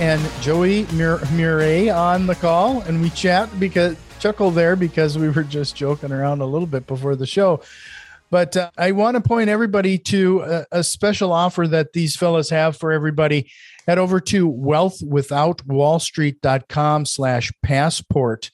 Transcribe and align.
and 0.00 0.20
Joey 0.40 0.86
Mur- 0.92 1.22
Murray 1.32 1.90
on 1.90 2.26
the 2.26 2.34
call, 2.34 2.80
and 2.82 3.00
we 3.00 3.08
chat 3.10 3.48
because 3.60 3.96
chuckle 4.18 4.50
there 4.50 4.74
because 4.76 5.18
we 5.18 5.28
were 5.28 5.44
just 5.44 5.76
joking 5.76 6.10
around 6.10 6.40
a 6.40 6.46
little 6.46 6.66
bit 6.66 6.86
before 6.86 7.14
the 7.16 7.26
show. 7.26 7.60
But 8.30 8.56
uh, 8.56 8.70
I 8.76 8.92
want 8.92 9.16
to 9.16 9.20
point 9.20 9.50
everybody 9.50 9.98
to 9.98 10.40
a, 10.40 10.64
a 10.72 10.82
special 10.82 11.30
offer 11.32 11.68
that 11.68 11.92
these 11.92 12.16
fellas 12.16 12.48
have 12.50 12.76
for 12.76 12.90
everybody. 12.90 13.48
Head 13.86 13.98
over 13.98 14.18
to 14.20 14.50
wealthwithoutwallstreet.com 14.50 17.06
slash 17.06 17.52
passport 17.62 18.50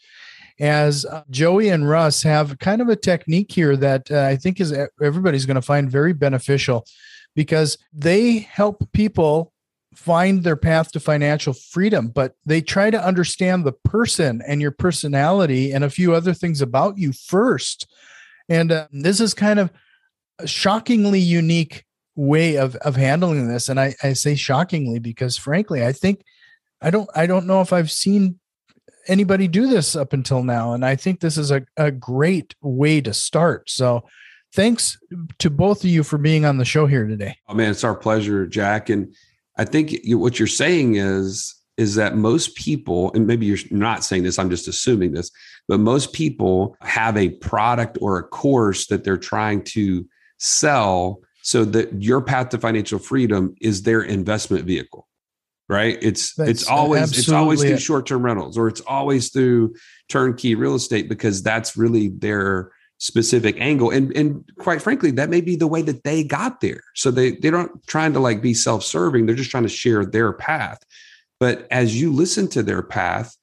as 0.58 1.06
uh, 1.06 1.22
Joey 1.30 1.70
and 1.70 1.88
Russ 1.88 2.22
have 2.24 2.58
kind 2.58 2.82
of 2.82 2.88
a 2.88 2.96
technique 2.96 3.52
here 3.52 3.76
that 3.76 4.10
uh, 4.10 4.22
I 4.22 4.34
think 4.36 4.60
is 4.60 4.74
everybody's 5.00 5.46
going 5.46 5.54
to 5.54 5.62
find 5.62 5.88
very 5.90 6.12
beneficial 6.12 6.84
because 7.34 7.78
they 7.92 8.40
help 8.40 8.86
people 8.92 9.52
find 10.00 10.44
their 10.44 10.56
path 10.56 10.90
to 10.92 10.98
financial 10.98 11.52
freedom, 11.52 12.08
but 12.08 12.34
they 12.46 12.62
try 12.62 12.90
to 12.90 13.04
understand 13.04 13.64
the 13.64 13.72
person 13.72 14.42
and 14.46 14.62
your 14.62 14.70
personality 14.70 15.72
and 15.72 15.84
a 15.84 15.90
few 15.90 16.14
other 16.14 16.32
things 16.32 16.62
about 16.62 16.96
you 16.96 17.12
first. 17.12 17.86
And 18.48 18.72
uh, 18.72 18.88
this 18.90 19.20
is 19.20 19.34
kind 19.34 19.58
of 19.58 19.70
a 20.38 20.46
shockingly 20.46 21.20
unique 21.20 21.84
way 22.16 22.56
of 22.56 22.76
of 22.76 22.96
handling 22.96 23.48
this. 23.48 23.68
And 23.68 23.78
I, 23.78 23.94
I 24.02 24.14
say 24.14 24.36
shockingly 24.36 25.00
because 25.00 25.36
frankly, 25.36 25.84
I 25.84 25.92
think 25.92 26.22
I 26.80 26.90
don't 26.90 27.08
I 27.14 27.26
don't 27.26 27.46
know 27.46 27.60
if 27.60 27.72
I've 27.72 27.90
seen 27.90 28.40
anybody 29.06 29.48
do 29.48 29.66
this 29.66 29.94
up 29.94 30.14
until 30.14 30.42
now. 30.42 30.72
And 30.72 30.84
I 30.84 30.96
think 30.96 31.20
this 31.20 31.36
is 31.36 31.50
a, 31.50 31.62
a 31.76 31.90
great 31.90 32.54
way 32.62 33.02
to 33.02 33.12
start. 33.12 33.68
So 33.68 34.04
thanks 34.54 34.98
to 35.38 35.50
both 35.50 35.84
of 35.84 35.90
you 35.90 36.02
for 36.02 36.16
being 36.16 36.46
on 36.46 36.56
the 36.56 36.64
show 36.64 36.86
here 36.86 37.06
today. 37.06 37.36
Oh 37.48 37.54
man, 37.54 37.70
it's 37.70 37.84
our 37.84 37.94
pleasure, 37.94 38.46
Jack. 38.46 38.88
And 38.88 39.14
I 39.60 39.64
think 39.66 39.94
what 40.06 40.38
you're 40.38 40.48
saying 40.48 40.96
is 40.96 41.54
is 41.76 41.94
that 41.94 42.16
most 42.16 42.56
people, 42.56 43.10
and 43.14 43.26
maybe 43.26 43.46
you're 43.46 43.58
not 43.70 44.04
saying 44.04 44.22
this, 44.22 44.38
I'm 44.38 44.50
just 44.50 44.68
assuming 44.68 45.12
this, 45.12 45.30
but 45.68 45.80
most 45.80 46.12
people 46.12 46.76
have 46.80 47.16
a 47.16 47.30
product 47.30 47.96
or 48.02 48.18
a 48.18 48.22
course 48.22 48.86
that 48.88 49.04
they're 49.04 49.16
trying 49.16 49.62
to 49.64 50.06
sell 50.38 51.20
so 51.42 51.64
that 51.64 52.02
your 52.02 52.20
path 52.20 52.50
to 52.50 52.58
financial 52.58 52.98
freedom 52.98 53.54
is 53.60 53.82
their 53.82 54.02
investment 54.02 54.64
vehicle 54.64 55.06
right? 55.68 55.98
It's 56.02 56.34
That's 56.34 56.50
it's 56.50 56.68
always 56.68 57.16
it's 57.16 57.28
always 57.30 57.62
through 57.62 57.78
short-term 57.78 58.24
rentals 58.24 58.58
or 58.58 58.66
it's 58.66 58.80
always 58.80 59.30
through 59.30 59.76
turnkey 60.08 60.56
real 60.56 60.74
estate 60.74 61.08
because 61.08 61.44
that's 61.44 61.76
really 61.76 62.08
their 62.08 62.72
specific 63.00 63.56
angle. 63.58 63.90
And 63.90 64.14
and 64.14 64.44
quite 64.58 64.80
frankly 64.80 65.10
that 65.12 65.30
may 65.30 65.40
be 65.40 65.56
the 65.56 65.66
way 65.66 65.82
that 65.82 66.04
they 66.04 66.22
got 66.22 66.60
there. 66.60 66.82
So 66.94 67.10
they 67.10 67.32
they're 67.32 67.50
not 67.50 67.70
trying 67.86 68.12
to 68.12 68.20
like 68.20 68.40
be 68.42 68.54
self-serving. 68.54 69.26
They're 69.26 69.34
just 69.34 69.50
trying 69.50 69.64
to 69.64 69.70
share 69.70 70.04
their 70.04 70.32
path. 70.32 70.84
But 71.40 71.66
as 71.70 71.98
you 71.98 72.12
listen 72.12 72.46
to 72.48 72.62
their 72.62 72.82
path 72.82 73.36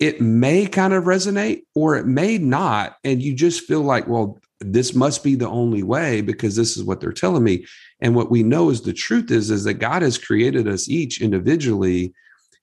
it 0.00 0.18
may 0.18 0.64
kind 0.66 0.94
of 0.94 1.04
resonate 1.04 1.60
or 1.74 1.94
it 1.96 2.06
may 2.06 2.38
not. 2.38 2.96
And 3.04 3.22
you 3.22 3.34
just 3.34 3.62
feel 3.62 3.82
like 3.82 4.06
well 4.08 4.38
this 4.58 4.94
must 4.94 5.24
be 5.24 5.36
the 5.36 5.48
only 5.48 5.82
way 5.82 6.20
because 6.20 6.56
this 6.56 6.76
is 6.76 6.84
what 6.84 7.00
they're 7.00 7.12
telling 7.12 7.44
me. 7.44 7.64
And 8.00 8.14
what 8.14 8.30
we 8.30 8.42
know 8.42 8.70
is 8.70 8.82
the 8.82 8.92
truth 8.92 9.30
is 9.30 9.50
is 9.50 9.64
that 9.64 9.74
god 9.74 10.02
has 10.02 10.18
created 10.18 10.66
us 10.66 10.88
each 10.88 11.20
individually 11.20 12.12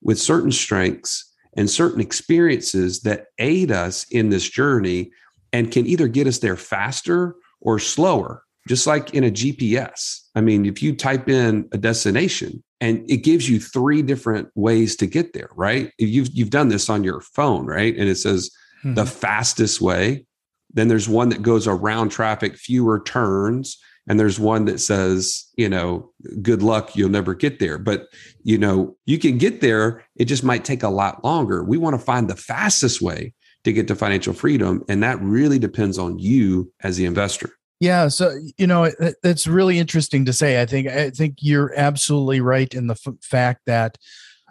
with 0.02 0.20
certain 0.20 0.52
strengths 0.52 1.34
and 1.56 1.70
certain 1.70 2.02
experiences 2.02 3.00
that 3.02 3.28
aid 3.40 3.72
us 3.72 4.06
in 4.12 4.30
this 4.30 4.50
journey 4.50 5.12
and 5.58 5.72
can 5.72 5.88
either 5.88 6.08
get 6.08 6.28
us 6.28 6.38
there 6.38 6.56
faster 6.56 7.36
or 7.62 7.80
slower, 7.80 8.44
just 8.68 8.86
like 8.86 9.16
in 9.16 9.24
a 9.24 9.32
GPS. 9.32 10.20
I 10.36 10.42
mean, 10.42 10.68
if 10.68 10.84
you 10.84 10.96
type 10.96 11.28
in 11.28 11.68
a 11.72 11.80
destination 11.80 12.64
and 12.80 13.04
it 13.10 13.24
gives 13.24 13.50
you 13.50 13.60
three 13.60 14.04
different 14.04 14.50
ways 14.54 14.96
to 14.98 15.08
get 15.08 15.34
there, 15.34 15.50
right? 15.56 15.92
You've 15.98 16.30
you've 16.32 16.52
done 16.52 16.68
this 16.68 16.92
on 16.92 17.04
your 17.04 17.22
phone, 17.22 17.66
right? 17.66 17.98
And 17.98 18.08
it 18.08 18.18
says 18.18 18.52
mm-hmm. 18.82 18.94
the 18.94 19.08
fastest 19.08 19.82
way. 19.82 20.28
Then 20.72 20.90
there's 20.90 21.10
one 21.10 21.30
that 21.30 21.42
goes 21.42 21.66
around 21.66 22.10
traffic, 22.10 22.56
fewer 22.56 23.02
turns, 23.02 23.80
and 24.08 24.20
there's 24.20 24.40
one 24.40 24.66
that 24.66 24.80
says, 24.80 25.48
you 25.58 25.70
know, 25.70 26.12
good 26.44 26.62
luck, 26.62 26.96
you'll 26.96 27.10
never 27.10 27.34
get 27.34 27.58
there. 27.58 27.80
But, 27.80 28.10
you 28.44 28.60
know, 28.60 28.96
you 29.06 29.18
can 29.18 29.40
get 29.40 29.62
there, 29.62 30.06
it 30.18 30.26
just 30.26 30.44
might 30.44 30.66
take 30.66 30.84
a 30.84 30.90
lot 30.90 31.24
longer. 31.24 31.64
We 31.64 31.80
want 31.80 31.96
to 31.96 32.06
find 32.06 32.30
the 32.30 32.36
fastest 32.36 33.02
way 33.02 33.34
to 33.68 33.74
get 33.74 33.88
to 33.90 33.96
financial 33.96 34.34
freedom. 34.34 34.84
And 34.88 35.04
that 35.04 35.22
really 35.22 35.60
depends 35.60 35.98
on 35.98 36.18
you 36.18 36.72
as 36.82 36.98
the 36.98 37.06
investor. 37.06 37.52
Yeah, 37.80 38.08
so 38.08 38.36
you 38.58 38.66
know 38.66 38.90
that's 39.22 39.46
really 39.46 39.78
interesting 39.78 40.26
to 40.26 40.34
say. 40.34 40.60
I 40.60 40.66
think 40.66 40.88
I 40.88 41.12
think 41.12 41.36
you're 41.42 41.74
absolutely 41.78 42.42
right 42.42 42.74
in 42.74 42.88
the 42.88 42.96
f- 42.96 43.14
fact 43.22 43.62
that 43.68 44.00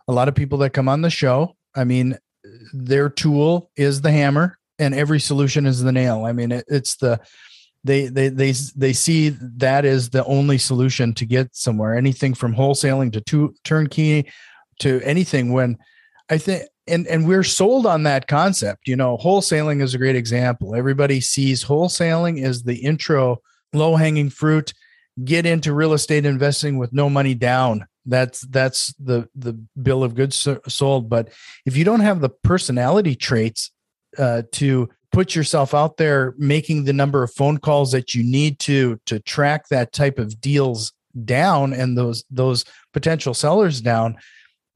a 0.07 0.13
lot 0.13 0.29
of 0.29 0.37
people 0.37 0.59
that 0.59 0.71
come 0.71 0.89
on 0.89 1.03
the 1.03 1.11
show, 1.11 1.57
I 1.75 1.83
mean, 1.83 2.17
their 2.73 3.09
tool 3.09 3.73
is 3.77 4.01
the 4.01 4.13
hammer, 4.13 4.59
and 4.79 4.95
every 4.95 5.19
solution 5.19 5.67
is 5.67 5.83
the 5.83 5.91
nail. 5.91 6.25
I 6.25 6.31
mean, 6.33 6.53
it, 6.53 6.67
it's 6.69 6.95
the 6.97 7.19
they 7.83 8.07
they 8.07 8.29
they 8.29 8.53
they 8.77 8.93
see 8.93 9.31
that 9.41 9.85
is 9.85 10.11
the 10.11 10.25
only 10.27 10.59
solution 10.59 11.13
to 11.15 11.27
get 11.27 11.57
somewhere. 11.57 11.97
Anything 11.97 12.33
from 12.33 12.55
wholesaling 12.55 13.13
to, 13.15 13.21
to 13.23 13.55
turnkey 13.65 14.31
to 14.81 15.01
anything. 15.03 15.53
When 15.53 15.79
I 16.31 16.39
think 16.39 16.63
and 16.89 17.07
and 17.07 17.27
we're 17.27 17.43
sold 17.43 17.87
on 17.87 18.05
that 18.05 18.29
concept. 18.29 18.89
You 18.89 18.97
know 18.97 19.17
wholesaling 19.17 19.83
is 19.83 19.95
a 19.95 19.99
great 19.99 20.17
example. 20.17 20.75
Everybody 20.75 21.21
sees 21.21 21.65
wholesaling 21.65 22.43
as 22.43 22.63
the 22.63 22.77
intro 22.77 23.43
low 23.73 23.97
hanging 23.97 24.31
fruit. 24.31 24.73
Get 25.25 25.47
into 25.47 25.73
real 25.73 25.95
estate 25.95 26.27
investing 26.27 26.77
with 26.77 26.93
no 26.93 27.09
money 27.09 27.35
down. 27.35 27.87
That's 28.05 28.43
that's 28.43 28.93
the 28.95 29.29
the 29.35 29.55
bill 29.81 30.05
of 30.05 30.15
goods 30.15 30.47
sold. 30.69 31.09
But 31.09 31.31
if 31.65 31.77
you 31.77 31.85
don't 31.85 32.01
have 32.01 32.21
the 32.21 32.29
personality 32.29 33.17
traits 33.17 33.71
uh, 34.19 34.43
to 34.53 34.89
put 35.13 35.35
yourself 35.35 35.73
out 35.73 35.97
there 35.97 36.35
making 36.37 36.85
the 36.85 36.93
number 36.93 37.23
of 37.23 37.33
phone 37.33 37.59
calls 37.59 37.93
that 37.93 38.15
you 38.15 38.23
need 38.23 38.59
to 38.61 39.01
to 39.07 39.19
track 39.21 39.69
that 39.69 39.93
type 39.93 40.19
of 40.19 40.41
deals 40.41 40.93
down 41.25 41.73
and 41.73 41.97
those 41.97 42.25
those 42.31 42.65
potential 42.93 43.33
sellers 43.33 43.81
down 43.81 44.17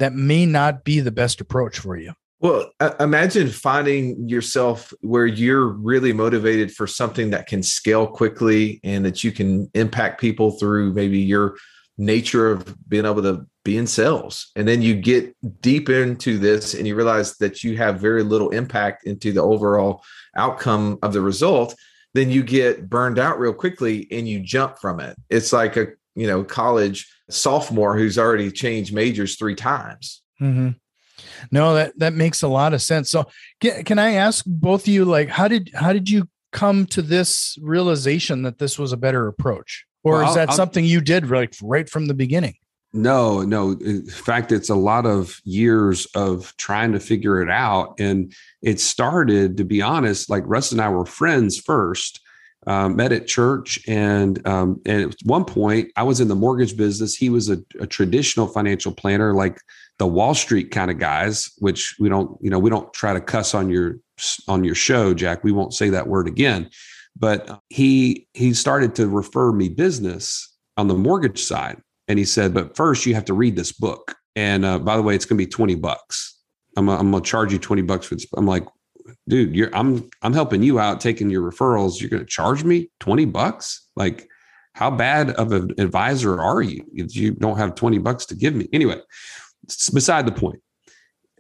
that 0.01 0.15
may 0.15 0.45
not 0.45 0.85
be 0.85 1.01
the 1.01 1.13
best 1.13 1.41
approach 1.41 1.79
for 1.79 1.97
you. 1.97 2.13
Well, 2.41 2.71
imagine 2.99 3.49
finding 3.49 4.29
yourself 4.29 4.95
where 5.03 5.27
you're 5.27 5.69
really 5.69 6.15
motivated 6.15 6.73
for 6.73 6.87
something 6.87 7.31
that 7.31 7.47
can 7.47 7.63
scale 7.63 8.07
quickly 8.07 8.81
and 8.83 9.05
that 9.05 9.23
you 9.23 9.31
can 9.31 9.71
impact 9.75 10.21
people 10.21 10.53
through 10.53 10.95
maybe 10.95 11.19
your 11.19 11.57
nature 11.99 12.51
of 12.51 12.75
being 12.89 13.05
able 13.05 13.23
to 13.23 13.47
be 13.63 13.77
in 13.77 13.87
sales. 13.87 14.51
And 14.57 14.67
then 14.67 14.81
you 14.81 14.95
get 14.95 15.37
deep 15.61 15.91
into 15.91 16.39
this 16.39 16.73
and 16.73 16.87
you 16.87 16.97
realize 16.97 17.37
that 17.37 17.63
you 17.63 17.77
have 17.77 18.01
very 18.01 18.23
little 18.23 18.49
impact 18.51 19.05
into 19.05 19.33
the 19.33 19.43
overall 19.43 20.03
outcome 20.35 20.99
of 21.03 21.13
the 21.13 21.21
result. 21.21 21.75
Then 22.15 22.31
you 22.31 22.43
get 22.43 22.89
burned 22.89 23.19
out 23.19 23.39
real 23.39 23.53
quickly 23.53 24.09
and 24.11 24.27
you 24.27 24.41
jump 24.41 24.79
from 24.79 24.99
it. 24.99 25.15
It's 25.29 25.53
like 25.53 25.77
a 25.77 25.89
you 26.15 26.27
know 26.27 26.45
college 26.45 27.09
sophomore 27.29 27.97
who's 27.97 28.19
already 28.19 28.51
changed 28.51 28.93
majors 28.93 29.37
three 29.37 29.55
times. 29.55 30.23
Mm-hmm. 30.41 30.71
No, 31.51 31.75
that 31.75 31.99
that 31.99 32.15
makes 32.15 32.43
a 32.43 32.49
lot 32.49 32.75
of 32.75 32.83
sense. 32.83 33.11
So, 33.11 33.27
can, 33.61 33.85
can 33.85 33.99
I 33.99 34.13
ask 34.13 34.45
both 34.47 34.83
of 34.83 34.89
you, 34.89 35.05
like, 35.05 35.29
how 35.29 35.49
did 35.49 35.71
how 35.75 35.93
did 35.93 36.09
you 36.09 36.29
come 36.53 36.87
to 36.87 37.03
this 37.03 37.57
realization 37.61 38.43
that 38.43 38.59
this 38.59 38.79
was 38.79 38.93
a 38.93 38.97
better 38.97 39.29
approach, 39.29 39.87
or 40.03 40.19
well, 40.19 40.29
is 40.29 40.35
that 40.35 40.51
I'll, 40.51 40.57
something 40.57 40.85
you 40.85 41.01
did 41.01 41.31
like 41.31 41.55
right 41.63 41.89
from 41.89 42.07
the 42.07 42.15
beginning? 42.15 42.57
No, 42.93 43.43
no. 43.43 43.73
In 43.73 44.05
fact, 44.07 44.51
it's 44.51 44.69
a 44.69 44.75
lot 44.75 45.07
of 45.07 45.41
years 45.45 46.07
of 46.17 46.55
trying 46.57 46.93
to 46.93 47.01
figure 47.01 47.41
it 47.41 47.51
out, 47.51 48.01
and 48.01 48.33
it 48.63 48.81
started, 48.81 49.57
to 49.59 49.65
be 49.65 49.83
honest, 49.83 50.29
like 50.31 50.45
Russ 50.47 50.73
and 50.73 50.81
I 50.81 50.89
were 50.89 51.07
friends 51.07 51.59
first 51.59 52.21
um, 52.67 52.97
met 52.97 53.13
at 53.13 53.27
church, 53.27 53.79
and 53.89 54.47
um, 54.47 54.81
and 54.85 55.11
at 55.11 55.17
one 55.25 55.45
point 55.45 55.91
I 55.97 56.03
was 56.03 56.21
in 56.21 56.29
the 56.29 56.35
mortgage 56.35 56.77
business. 56.77 57.15
He 57.15 57.31
was 57.31 57.49
a, 57.49 57.59
a 57.81 57.87
traditional 57.87 58.47
financial 58.47 58.93
planner, 58.93 59.35
like 59.35 59.59
the 59.99 60.07
Wall 60.07 60.35
Street 60.35 60.71
kind 60.71 60.91
of 60.91 60.99
guys, 60.99 61.51
which 61.59 61.97
we 61.99 62.09
don't, 62.09 62.37
you 62.41 62.51
know, 62.51 62.59
we 62.59 62.71
don't 62.71 62.93
try 62.93 63.13
to 63.13 63.21
cuss 63.21 63.55
on 63.55 63.71
your 63.71 63.97
on 64.49 64.65
your 64.65 64.75
show, 64.75 65.15
Jack. 65.15 65.43
We 65.43 65.53
won't 65.53 65.75
say 65.75 65.89
that 65.91 66.09
word 66.09 66.29
again. 66.29 66.71
But 67.17 67.61
he 67.71 68.27
he 68.35 68.55
started 68.55 68.95
to 68.97 69.09
refer 69.09 69.53
me 69.53 69.69
business 69.69 70.55
on 70.77 70.89
the 70.89 70.95
mortgage 70.95 71.43
side, 71.43 71.81
and 72.09 72.19
he 72.19 72.25
said, 72.25 72.55
"But 72.55 72.77
first, 72.77 73.07
you 73.07 73.15
have 73.15 73.25
to 73.27 73.35
read 73.35 73.57
this 73.57 73.73
book." 73.73 74.15
And 74.37 74.65
uh, 74.65 74.79
by 74.79 74.97
the 74.97 75.03
way, 75.03 75.15
it's 75.15 75.25
going 75.25 75.39
to 75.39 75.45
be 75.45 75.51
twenty 75.51 75.75
bucks. 75.75 76.39
I'm, 76.77 76.89
I'm 76.89 77.11
gonna 77.11 77.23
charge 77.23 77.53
you 77.53 77.59
20 77.59 77.83
bucks 77.83 78.07
for 78.07 78.15
this. 78.15 78.27
I'm 78.37 78.47
like, 78.47 78.65
dude, 79.29 79.55
you're 79.55 79.75
I'm 79.75 80.09
I'm 80.23 80.33
helping 80.33 80.63
you 80.63 80.79
out, 80.79 81.01
taking 81.01 81.31
your 81.31 81.51
referrals. 81.51 82.01
You're 82.01 82.11
gonna 82.11 82.25
charge 82.25 82.65
me 82.65 82.91
20 83.01 83.25
bucks? 83.27 83.89
Like, 83.97 84.29
how 84.75 84.91
bad 84.91 85.31
of 85.31 85.53
an 85.53 85.75
advisor 85.79 86.41
are 86.41 86.63
you 86.63 86.85
if 86.95 87.15
you 87.17 87.33
don't 87.33 87.59
have 87.59 87.75
20 87.75 87.99
bucks 87.99 88.27
to 88.27 88.35
give 88.35 88.55
me? 88.55 88.69
Anyway, 88.73 89.01
beside 89.93 90.27
the 90.27 90.33
point. 90.33 90.61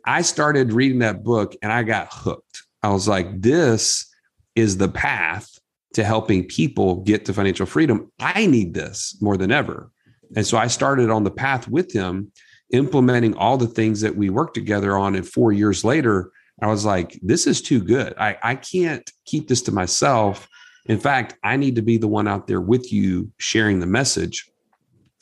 I 0.04 0.22
started 0.22 0.72
reading 0.72 1.00
that 1.00 1.22
book 1.22 1.54
and 1.62 1.72
I 1.72 1.82
got 1.82 2.08
hooked. 2.10 2.62
I 2.82 2.88
was 2.88 3.06
like, 3.06 3.40
this 3.40 4.10
is 4.54 4.78
the 4.78 4.88
path 4.88 5.58
to 5.94 6.04
helping 6.04 6.46
people 6.46 6.96
get 6.96 7.24
to 7.26 7.34
financial 7.34 7.66
freedom. 7.66 8.10
I 8.18 8.46
need 8.46 8.74
this 8.74 9.16
more 9.20 9.36
than 9.36 9.52
ever. 9.52 9.90
And 10.36 10.46
so 10.46 10.56
I 10.56 10.68
started 10.68 11.10
on 11.10 11.24
the 11.24 11.30
path 11.30 11.68
with 11.68 11.92
him, 11.92 12.32
implementing 12.72 13.34
all 13.36 13.56
the 13.56 13.66
things 13.66 14.00
that 14.00 14.16
we 14.16 14.30
worked 14.30 14.54
together 14.54 14.96
on. 14.96 15.16
And 15.16 15.26
four 15.26 15.52
years 15.52 15.84
later, 15.84 16.30
I 16.62 16.66
was 16.66 16.84
like, 16.84 17.18
this 17.22 17.46
is 17.46 17.62
too 17.62 17.82
good. 17.82 18.14
I, 18.18 18.36
I 18.42 18.54
can't 18.54 19.08
keep 19.24 19.48
this 19.48 19.62
to 19.62 19.72
myself. 19.72 20.48
In 20.86 20.98
fact, 20.98 21.36
I 21.42 21.56
need 21.56 21.76
to 21.76 21.82
be 21.82 21.96
the 21.96 22.08
one 22.08 22.28
out 22.28 22.46
there 22.46 22.60
with 22.60 22.92
you 22.92 23.30
sharing 23.38 23.80
the 23.80 23.86
message. 23.86 24.50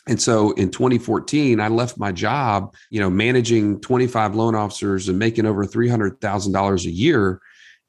And 0.09 0.21
so 0.21 0.53
in 0.53 0.71
2014, 0.71 1.61
I 1.61 1.69
left 1.69 1.99
my 1.99 2.13
job, 2.13 2.75
you 2.91 2.99
know, 2.99 3.11
managing 3.11 3.81
25 3.81 4.35
loan 4.35 4.55
officers 4.55 5.09
and 5.09 5.19
making 5.19 5.45
over 5.45 5.67
$300,000 5.67 6.85
a 6.85 6.91
year 6.91 7.41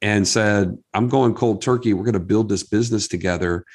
and 0.02 0.28
said, 0.28 0.78
I'm 0.94 1.08
going 1.08 1.34
cold 1.34 1.62
turkey. 1.62 1.94
We're 1.94 2.04
going 2.04 2.14
to 2.14 2.20
build 2.20 2.50
this 2.50 2.64
business 2.64 3.08
together. 3.08 3.66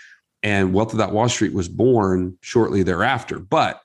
And 0.42 0.74
Wealth 0.74 0.92
Without 0.92 1.12
Wall 1.12 1.28
Street 1.28 1.54
was 1.54 1.68
born 1.68 2.36
shortly 2.42 2.82
thereafter. 2.82 3.38
But 3.38 3.80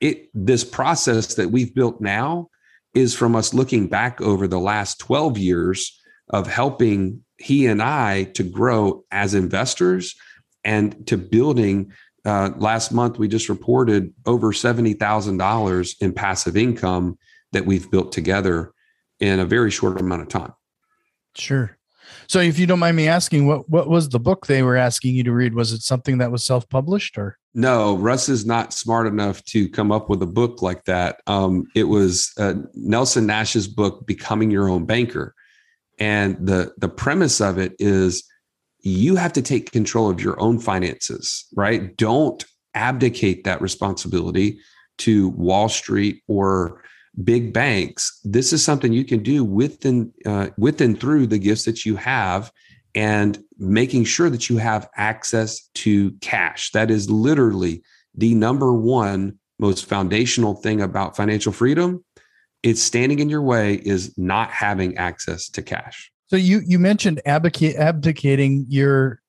it 0.00 0.30
this 0.32 0.64
process 0.64 1.34
that 1.34 1.50
we've 1.50 1.74
built 1.74 2.00
now 2.00 2.48
is 2.94 3.14
from 3.14 3.36
us 3.36 3.54
looking 3.54 3.86
back 3.86 4.20
over 4.20 4.48
the 4.48 4.58
last 4.58 4.98
12 4.98 5.38
years 5.38 5.98
of 6.28 6.46
helping 6.46 7.24
he 7.38 7.66
and 7.66 7.82
I 7.82 8.24
to 8.34 8.42
grow 8.42 9.04
as 9.10 9.34
investors 9.34 10.14
and 10.64 11.06
to 11.06 11.16
building 11.16 11.92
uh, 12.24 12.50
last 12.56 12.92
month 12.92 13.18
we 13.18 13.28
just 13.28 13.48
reported 13.48 14.12
over 14.26 14.52
$70,000 14.52 16.02
in 16.02 16.12
passive 16.12 16.56
income 16.56 17.18
that 17.52 17.64
we've 17.64 17.90
built 17.90 18.12
together 18.12 18.72
in 19.20 19.40
a 19.40 19.44
very 19.44 19.70
short 19.70 20.00
amount 20.00 20.22
of 20.22 20.28
time. 20.28 20.52
Sure. 21.36 21.76
So 22.26 22.40
if 22.40 22.58
you 22.58 22.66
don't 22.66 22.78
mind 22.78 22.96
me 22.96 23.08
asking, 23.08 23.46
what 23.46 23.68
what 23.68 23.88
was 23.88 24.08
the 24.08 24.18
book 24.18 24.46
they 24.46 24.62
were 24.62 24.76
asking 24.76 25.14
you 25.14 25.24
to 25.24 25.32
read? 25.32 25.54
Was 25.54 25.72
it 25.72 25.82
something 25.82 26.18
that 26.18 26.32
was 26.32 26.44
self-published 26.44 27.18
or? 27.18 27.38
No, 27.52 27.96
Russ 27.96 28.28
is 28.28 28.46
not 28.46 28.72
smart 28.72 29.06
enough 29.06 29.44
to 29.46 29.68
come 29.68 29.90
up 29.90 30.08
with 30.08 30.22
a 30.22 30.26
book 30.26 30.62
like 30.62 30.84
that. 30.84 31.20
Um, 31.26 31.66
it 31.74 31.84
was 31.84 32.32
uh, 32.38 32.54
Nelson 32.74 33.26
Nash's 33.26 33.66
book, 33.66 34.06
Becoming 34.06 34.50
Your 34.50 34.68
Own 34.68 34.86
Banker. 34.86 35.34
And 35.98 36.36
the 36.46 36.72
the 36.78 36.88
premise 36.88 37.40
of 37.40 37.58
it 37.58 37.74
is 37.78 38.24
you 38.82 39.16
have 39.16 39.32
to 39.34 39.42
take 39.42 39.72
control 39.72 40.10
of 40.10 40.20
your 40.20 40.40
own 40.40 40.58
finances, 40.58 41.46
right? 41.54 41.94
Don't 41.96 42.44
abdicate 42.74 43.44
that 43.44 43.60
responsibility 43.60 44.58
to 44.98 45.30
Wall 45.30 45.68
Street 45.68 46.22
or 46.28 46.82
big 47.24 47.52
banks. 47.52 48.20
This 48.24 48.52
is 48.52 48.64
something 48.64 48.92
you 48.92 49.04
can 49.04 49.22
do 49.22 49.44
within 49.44 50.12
uh, 50.24 50.48
within 50.56 50.94
through 50.96 51.26
the 51.26 51.38
gifts 51.38 51.64
that 51.64 51.84
you 51.84 51.96
have 51.96 52.52
and 52.94 53.42
making 53.58 54.04
sure 54.04 54.30
that 54.30 54.48
you 54.48 54.56
have 54.56 54.88
access 54.96 55.68
to 55.74 56.12
cash. 56.20 56.70
That 56.72 56.90
is 56.90 57.10
literally 57.10 57.82
the 58.14 58.34
number 58.34 58.72
one 58.72 59.38
most 59.58 59.86
foundational 59.86 60.54
thing 60.54 60.80
about 60.80 61.16
financial 61.16 61.52
freedom. 61.52 62.04
It's 62.62 62.82
standing 62.82 63.18
in 63.18 63.28
your 63.28 63.42
way 63.42 63.74
is 63.74 64.16
not 64.18 64.50
having 64.50 64.96
access 64.96 65.48
to 65.50 65.62
cash. 65.62 66.10
So 66.28 66.36
you 66.36 66.60
you 66.64 66.78
mentioned 66.78 67.20
abdicating 67.26 68.66
your 68.68 69.20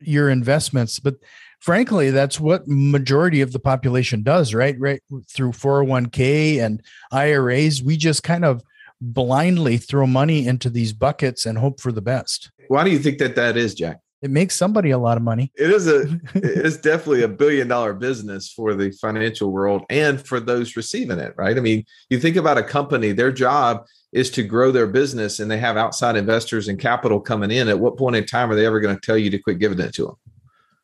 your 0.00 0.30
investments, 0.30 1.00
but 1.00 1.16
frankly, 1.60 2.10
that's 2.10 2.38
what 2.38 2.62
majority 2.66 3.40
of 3.40 3.52
the 3.52 3.58
population 3.58 4.22
does, 4.22 4.54
right? 4.54 4.76
Right 4.78 5.02
through 5.28 5.52
401k 5.52 6.64
and 6.64 6.82
IRAs, 7.10 7.82
we 7.82 7.96
just 7.96 8.22
kind 8.22 8.44
of 8.44 8.62
blindly 9.00 9.78
throw 9.78 10.06
money 10.06 10.46
into 10.46 10.70
these 10.70 10.92
buckets 10.92 11.44
and 11.46 11.58
hope 11.58 11.80
for 11.80 11.90
the 11.90 12.02
best. 12.02 12.50
Why 12.68 12.84
do 12.84 12.90
you 12.90 12.98
think 12.98 13.18
that 13.18 13.36
that 13.36 13.56
is, 13.56 13.74
Jack? 13.74 14.00
It 14.22 14.30
makes 14.30 14.56
somebody 14.56 14.90
a 14.90 14.96
lot 14.96 15.18
of 15.18 15.22
money. 15.22 15.52
It 15.54 15.70
is 15.70 15.86
a 15.86 16.02
it 16.34 16.44
is 16.64 16.78
definitely 16.78 17.22
a 17.22 17.28
billion 17.28 17.68
dollar 17.68 17.92
business 17.92 18.50
for 18.50 18.74
the 18.74 18.90
financial 18.92 19.52
world 19.52 19.84
and 19.90 20.26
for 20.26 20.40
those 20.40 20.76
receiving 20.76 21.18
it, 21.18 21.34
right? 21.36 21.56
I 21.56 21.60
mean, 21.60 21.84
you 22.08 22.18
think 22.18 22.36
about 22.36 22.56
a 22.56 22.62
company, 22.62 23.12
their 23.12 23.30
job 23.30 23.84
is 24.12 24.30
to 24.30 24.42
grow 24.42 24.72
their 24.72 24.86
business 24.86 25.40
and 25.40 25.50
they 25.50 25.58
have 25.58 25.76
outside 25.76 26.16
investors 26.16 26.68
and 26.68 26.78
capital 26.78 27.20
coming 27.20 27.50
in. 27.50 27.68
At 27.68 27.80
what 27.80 27.98
point 27.98 28.16
in 28.16 28.24
time 28.24 28.50
are 28.50 28.54
they 28.54 28.64
ever 28.64 28.80
going 28.80 28.94
to 28.94 29.00
tell 29.00 29.18
you 29.18 29.28
to 29.28 29.38
quit 29.38 29.58
giving 29.58 29.80
it 29.80 29.92
to 29.94 30.04
them? 30.06 30.14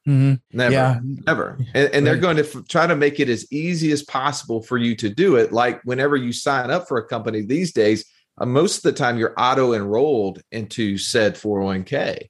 Mm-hmm. 0.09 0.57
Never, 0.57 0.73
yeah. 0.75 1.01
never. 1.03 1.59
And, 1.75 1.95
and 1.95 2.07
they're 2.07 2.17
going 2.17 2.37
to 2.37 2.45
f- 2.45 2.67
try 2.69 2.87
to 2.87 2.97
make 2.97 3.21
it 3.21 3.29
as 3.29 3.51
easy 3.53 3.93
as 3.93 4.03
possible 4.03 4.63
for 4.63 4.77
you 4.77 4.97
to 4.97 5.09
do 5.09 5.37
it. 5.37 5.53
Like 5.53 5.81
whenever 5.85 6.17
you 6.17 6.33
sign 6.33 6.71
up 6.71 6.89
for 6.89 6.99
a 6.99 7.07
company 7.07 7.43
these 7.43 7.73
days, 7.73 8.05
uh, 8.41 8.47
most 8.47 8.79
of 8.79 8.83
the 8.83 8.93
time 8.93 9.19
you're 9.19 9.35
auto 9.39 9.73
enrolled 9.73 10.43
into 10.51 10.99
said 10.99 11.35
401k. 11.35 12.29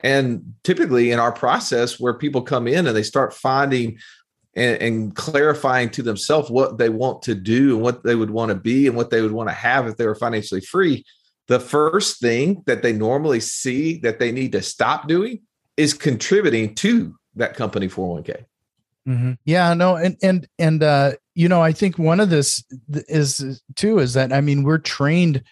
And 0.00 0.54
typically 0.62 1.10
in 1.10 1.18
our 1.18 1.32
process, 1.32 1.98
where 1.98 2.14
people 2.14 2.42
come 2.42 2.68
in 2.68 2.86
and 2.86 2.96
they 2.96 3.02
start 3.02 3.34
finding 3.34 3.98
and, 4.54 4.80
and, 4.80 5.14
clarifying 5.14 5.90
to 5.90 6.02
themselves 6.02 6.50
what 6.50 6.78
they 6.78 6.88
want 6.88 7.22
to 7.22 7.34
do 7.34 7.74
and 7.74 7.82
what 7.82 8.02
they 8.02 8.14
would 8.14 8.30
want 8.30 8.48
to 8.48 8.54
be 8.54 8.86
and 8.86 8.96
what 8.96 9.10
they 9.10 9.20
would 9.20 9.32
want 9.32 9.48
to 9.48 9.54
have 9.54 9.86
if 9.86 9.96
they 9.96 10.06
were 10.06 10.14
financially 10.14 10.60
free, 10.60 11.04
the 11.48 11.60
first 11.60 12.20
thing 12.20 12.62
that 12.66 12.82
they 12.82 12.92
normally 12.92 13.40
see 13.40 13.98
that 13.98 14.18
they 14.18 14.32
need 14.32 14.52
to 14.52 14.62
stop 14.62 15.06
doing 15.08 15.40
is 15.76 15.94
contributing 15.94 16.74
to 16.76 17.14
that 17.36 17.54
company 17.54 17.88
401k. 17.88 18.44
Mm-hmm. 19.08 19.32
Yeah, 19.46 19.72
no, 19.72 19.96
and 19.96 20.16
and 20.22 20.46
and 20.58 20.82
uh, 20.82 21.12
you 21.34 21.48
know, 21.48 21.62
I 21.62 21.72
think 21.72 21.98
one 21.98 22.20
of 22.20 22.28
this 22.28 22.62
is 22.90 23.62
too 23.74 24.00
is 24.00 24.12
that 24.14 24.32
I 24.32 24.42
mean 24.42 24.64
we're 24.64 24.78
trained 24.78 25.42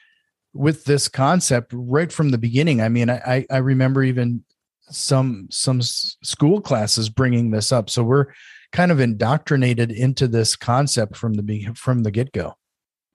with 0.52 0.84
this 0.84 1.08
concept 1.08 1.72
right 1.74 2.12
from 2.12 2.30
the 2.30 2.38
beginning. 2.38 2.82
I 2.82 2.90
mean, 2.90 3.08
I 3.08 3.46
I 3.50 3.56
remember 3.56 4.02
even 4.02 4.44
some 4.90 5.48
some 5.50 5.80
school 5.80 6.60
classes 6.60 7.08
bringing 7.08 7.50
this 7.50 7.72
up, 7.72 7.88
so 7.88 8.02
we're 8.02 8.26
kind 8.72 8.92
of 8.92 9.00
indoctrinated 9.00 9.90
into 9.90 10.28
this 10.28 10.54
concept 10.54 11.16
from 11.16 11.34
the 11.34 11.68
from 11.74 12.02
the 12.02 12.10
get 12.10 12.32
go. 12.32 12.54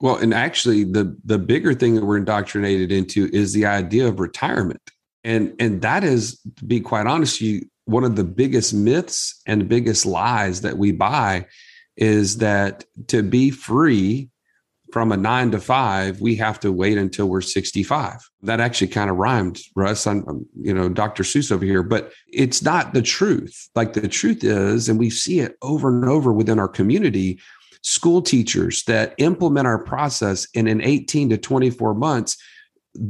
Well, 0.00 0.16
and 0.16 0.34
actually, 0.34 0.82
the 0.82 1.16
the 1.24 1.38
bigger 1.38 1.72
thing 1.72 1.94
that 1.94 2.04
we're 2.04 2.16
indoctrinated 2.16 2.90
into 2.90 3.30
is 3.32 3.52
the 3.52 3.66
idea 3.66 4.08
of 4.08 4.18
retirement 4.18 4.82
and 5.24 5.54
and 5.58 5.82
that 5.82 6.04
is 6.04 6.40
to 6.56 6.64
be 6.64 6.80
quite 6.80 7.06
honest 7.06 7.40
you 7.40 7.62
one 7.84 8.04
of 8.04 8.16
the 8.16 8.24
biggest 8.24 8.72
myths 8.74 9.40
and 9.46 9.68
biggest 9.68 10.06
lies 10.06 10.60
that 10.60 10.78
we 10.78 10.92
buy 10.92 11.46
is 11.96 12.38
that 12.38 12.84
to 13.08 13.22
be 13.22 13.50
free 13.50 14.30
from 14.92 15.10
a 15.10 15.16
nine 15.16 15.50
to 15.50 15.58
five, 15.58 16.20
we 16.20 16.36
have 16.36 16.60
to 16.60 16.70
wait 16.70 16.98
until 16.98 17.26
we're 17.26 17.40
65. 17.40 18.18
That 18.42 18.60
actually 18.60 18.88
kind 18.88 19.10
of 19.10 19.16
rhymed, 19.16 19.58
Russ. 19.74 20.06
I'm, 20.06 20.28
um, 20.28 20.46
you 20.54 20.74
know, 20.74 20.90
Dr. 20.90 21.22
Seuss 21.22 21.50
over 21.50 21.64
here, 21.64 21.82
but 21.82 22.12
it's 22.28 22.62
not 22.62 22.92
the 22.92 23.00
truth. 23.00 23.70
Like 23.74 23.94
the 23.94 24.06
truth 24.06 24.44
is, 24.44 24.90
and 24.90 24.98
we 24.98 25.08
see 25.08 25.40
it 25.40 25.56
over 25.62 25.88
and 25.88 26.04
over 26.04 26.32
within 26.32 26.58
our 26.58 26.68
community, 26.68 27.40
school 27.82 28.20
teachers 28.20 28.84
that 28.84 29.14
implement 29.16 29.66
our 29.66 29.82
process 29.82 30.46
and 30.54 30.68
in 30.68 30.82
18 30.82 31.30
to 31.30 31.38
24 31.38 31.94
months, 31.94 32.36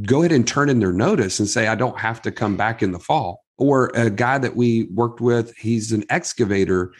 go 0.02 0.20
ahead 0.20 0.32
and 0.32 0.46
turn 0.46 0.68
in 0.68 0.78
their 0.78 0.92
notice 0.92 1.40
and 1.40 1.48
say, 1.48 1.66
I 1.66 1.74
don't 1.74 1.98
have 1.98 2.22
to 2.22 2.30
come 2.30 2.56
back 2.56 2.82
in 2.82 2.92
the 2.92 3.00
fall. 3.00 3.41
Or 3.58 3.90
a 3.94 4.10
guy 4.10 4.38
that 4.38 4.56
we 4.56 4.84
worked 4.84 5.20
with, 5.20 5.54
he's 5.56 5.92
an 5.92 6.04
excavator 6.10 6.92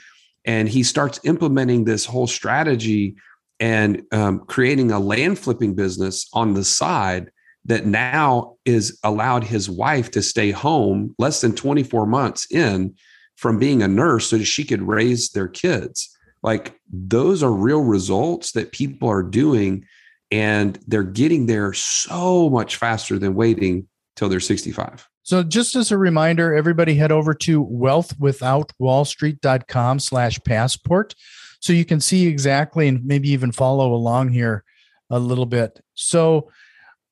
and 0.45 0.69
he 0.69 0.83
starts 0.83 1.21
implementing 1.25 1.85
this 1.85 2.05
whole 2.05 2.27
strategy 2.27 3.17
and 3.61 4.03
um, 4.13 4.41
creating 4.41 4.91
a 4.91 4.99
land 4.99 5.39
flipping 5.39 5.75
business 5.75 6.29
on 6.33 6.55
the 6.55 6.65
side 6.65 7.31
that 7.65 7.87
now 7.87 8.57
is 8.65 8.99
allowed 9.05 9.45
his 9.45 9.71
wife 9.71 10.11
to 10.11 10.23
stay 10.23 10.51
home 10.51 11.15
less 11.19 11.41
than 11.41 11.55
24 11.55 12.07
months 12.07 12.51
in 12.51 12.95
from 13.37 13.59
being 13.59 13.83
a 13.83 13.89
nurse 13.89 14.29
so 14.29 14.39
that 14.39 14.45
she 14.45 14.65
could 14.65 14.83
raise 14.83 15.31
their 15.31 15.49
kids. 15.49 16.17
Like 16.43 16.77
those 16.93 17.43
are 17.43 17.53
real 17.53 17.83
results 17.83 18.53
that 18.53 18.73
people 18.73 19.09
are 19.09 19.23
doing 19.23 19.85
and 20.33 20.79
they're 20.87 21.05
getting 21.05 21.47
there 21.47 21.73
so 21.73 22.51
much 22.51 22.77
faster 22.77 23.19
than 23.19 23.35
waiting 23.35 23.87
till 24.17 24.29
they're 24.29 24.41
65. 24.41 25.09
So 25.23 25.43
just 25.43 25.77
as 25.77 25.93
a 25.93 25.99
reminder, 25.99 26.55
everybody 26.55 26.95
head 26.95 27.13
over 27.13 27.35
to 27.35 27.63
wealthwithoutwallstreet.com 27.65 30.01
slash 30.01 30.41
passport. 30.45 31.15
So 31.61 31.73
you 31.73 31.85
can 31.85 32.01
see 32.01 32.27
exactly 32.27 32.89
and 32.89 33.05
maybe 33.05 33.29
even 33.31 33.53
follow 33.53 33.95
along 33.95 34.31
here 34.31 34.65
a 35.11 35.21
little 35.21 35.47
bit. 35.47 35.81
So 35.95 36.51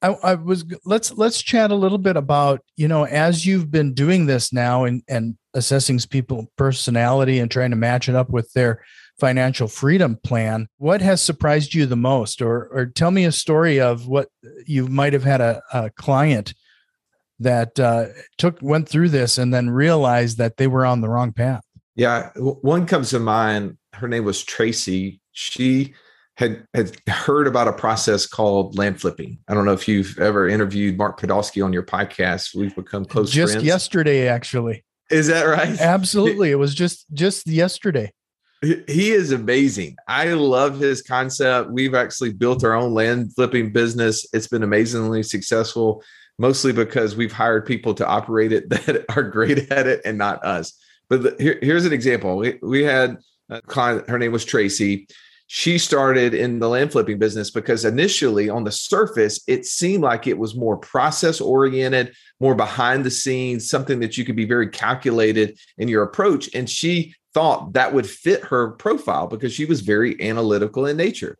I, 0.02 0.08
I, 0.22 0.34
was 0.34 0.64
let's 0.84 1.12
let's 1.12 1.40
chat 1.42 1.70
a 1.70 1.76
little 1.76 1.98
bit 1.98 2.16
about, 2.16 2.64
you 2.76 2.88
know, 2.88 3.04
as 3.04 3.46
you've 3.46 3.70
been 3.70 3.92
doing 3.92 4.26
this 4.26 4.52
now 4.52 4.84
and 4.84 5.02
and 5.08 5.36
assessing 5.54 5.98
people 6.10 6.50
personality 6.56 7.38
and 7.38 7.50
trying 7.50 7.70
to 7.70 7.76
match 7.76 8.08
it 8.08 8.14
up 8.14 8.30
with 8.30 8.52
their 8.54 8.82
financial 9.18 9.68
freedom 9.68 10.18
plan. 10.24 10.68
What 10.78 11.02
has 11.02 11.22
surprised 11.22 11.74
you 11.74 11.86
the 11.86 11.96
most? 11.96 12.40
Or, 12.40 12.68
or 12.72 12.86
tell 12.86 13.10
me 13.10 13.26
a 13.26 13.32
story 13.32 13.80
of 13.80 14.08
what 14.08 14.28
you 14.66 14.88
might 14.88 15.12
have 15.12 15.24
had 15.24 15.40
a, 15.40 15.62
a 15.72 15.90
client 15.90 16.54
that 17.40 17.80
uh, 17.80 18.06
took 18.38 18.58
went 18.62 18.88
through 18.88 19.08
this 19.08 19.38
and 19.38 19.52
then 19.52 19.70
realized 19.70 20.38
that 20.38 20.56
they 20.56 20.66
were 20.66 20.86
on 20.86 21.00
the 21.00 21.08
wrong 21.08 21.32
path. 21.32 21.64
Yeah, 21.96 22.30
one 22.36 22.86
comes 22.86 23.10
to 23.10 23.18
mind. 23.18 23.76
Her 23.94 24.08
name 24.08 24.24
was 24.24 24.42
Tracy. 24.42 25.20
She 25.32 25.94
had 26.36 26.64
had 26.74 26.96
heard 27.08 27.46
about 27.46 27.68
a 27.68 27.72
process 27.72 28.26
called 28.26 28.78
land 28.78 29.00
flipping. 29.00 29.38
I 29.48 29.54
don't 29.54 29.66
know 29.66 29.72
if 29.72 29.86
you've 29.86 30.18
ever 30.18 30.48
interviewed 30.48 30.96
Mark 30.96 31.20
Podolsky 31.20 31.64
on 31.64 31.72
your 31.72 31.82
podcast. 31.82 32.54
We've 32.54 32.74
become 32.74 33.04
close 33.04 33.30
just 33.30 33.54
friends. 33.54 33.66
yesterday, 33.66 34.28
actually. 34.28 34.84
Is 35.10 35.26
that 35.26 35.42
right? 35.42 35.78
Absolutely. 35.80 36.50
It 36.50 36.54
was 36.54 36.74
just 36.74 37.06
just 37.12 37.46
yesterday. 37.46 38.12
He 38.62 39.10
is 39.10 39.32
amazing. 39.32 39.96
I 40.06 40.34
love 40.34 40.78
his 40.78 41.00
concept. 41.00 41.70
We've 41.70 41.94
actually 41.94 42.34
built 42.34 42.62
our 42.62 42.74
own 42.74 42.92
land 42.92 43.34
flipping 43.34 43.72
business. 43.72 44.26
It's 44.34 44.48
been 44.48 44.62
amazingly 44.62 45.22
successful, 45.22 46.02
mostly 46.40 46.72
because 46.72 47.14
we've 47.14 47.32
hired 47.32 47.66
people 47.66 47.94
to 47.94 48.06
operate 48.06 48.52
it 48.52 48.68
that 48.70 49.04
are 49.16 49.22
great 49.22 49.70
at 49.70 49.86
it 49.86 50.00
and 50.04 50.18
not 50.18 50.44
us. 50.44 50.72
But 51.08 51.22
the, 51.22 51.36
here, 51.38 51.58
here's 51.62 51.84
an 51.84 51.92
example. 51.92 52.36
We, 52.36 52.58
we 52.62 52.82
had 52.82 53.18
a 53.48 53.60
client, 53.62 54.08
her 54.08 54.18
name 54.18 54.32
was 54.32 54.44
Tracy 54.44 55.06
she 55.52 55.78
started 55.78 56.32
in 56.32 56.60
the 56.60 56.68
land 56.68 56.92
flipping 56.92 57.18
business 57.18 57.50
because 57.50 57.84
initially 57.84 58.48
on 58.48 58.62
the 58.62 58.70
surface 58.70 59.42
it 59.48 59.66
seemed 59.66 60.00
like 60.00 60.28
it 60.28 60.38
was 60.38 60.54
more 60.54 60.76
process 60.76 61.40
oriented 61.40 62.14
more 62.38 62.54
behind 62.54 63.02
the 63.02 63.10
scenes 63.10 63.68
something 63.68 63.98
that 63.98 64.16
you 64.16 64.24
could 64.24 64.36
be 64.36 64.44
very 64.44 64.68
calculated 64.68 65.58
in 65.76 65.88
your 65.88 66.04
approach 66.04 66.48
and 66.54 66.70
she 66.70 67.12
thought 67.34 67.72
that 67.72 67.92
would 67.92 68.08
fit 68.08 68.44
her 68.44 68.70
profile 68.70 69.26
because 69.26 69.52
she 69.52 69.64
was 69.64 69.80
very 69.80 70.22
analytical 70.22 70.86
in 70.86 70.96
nature 70.96 71.36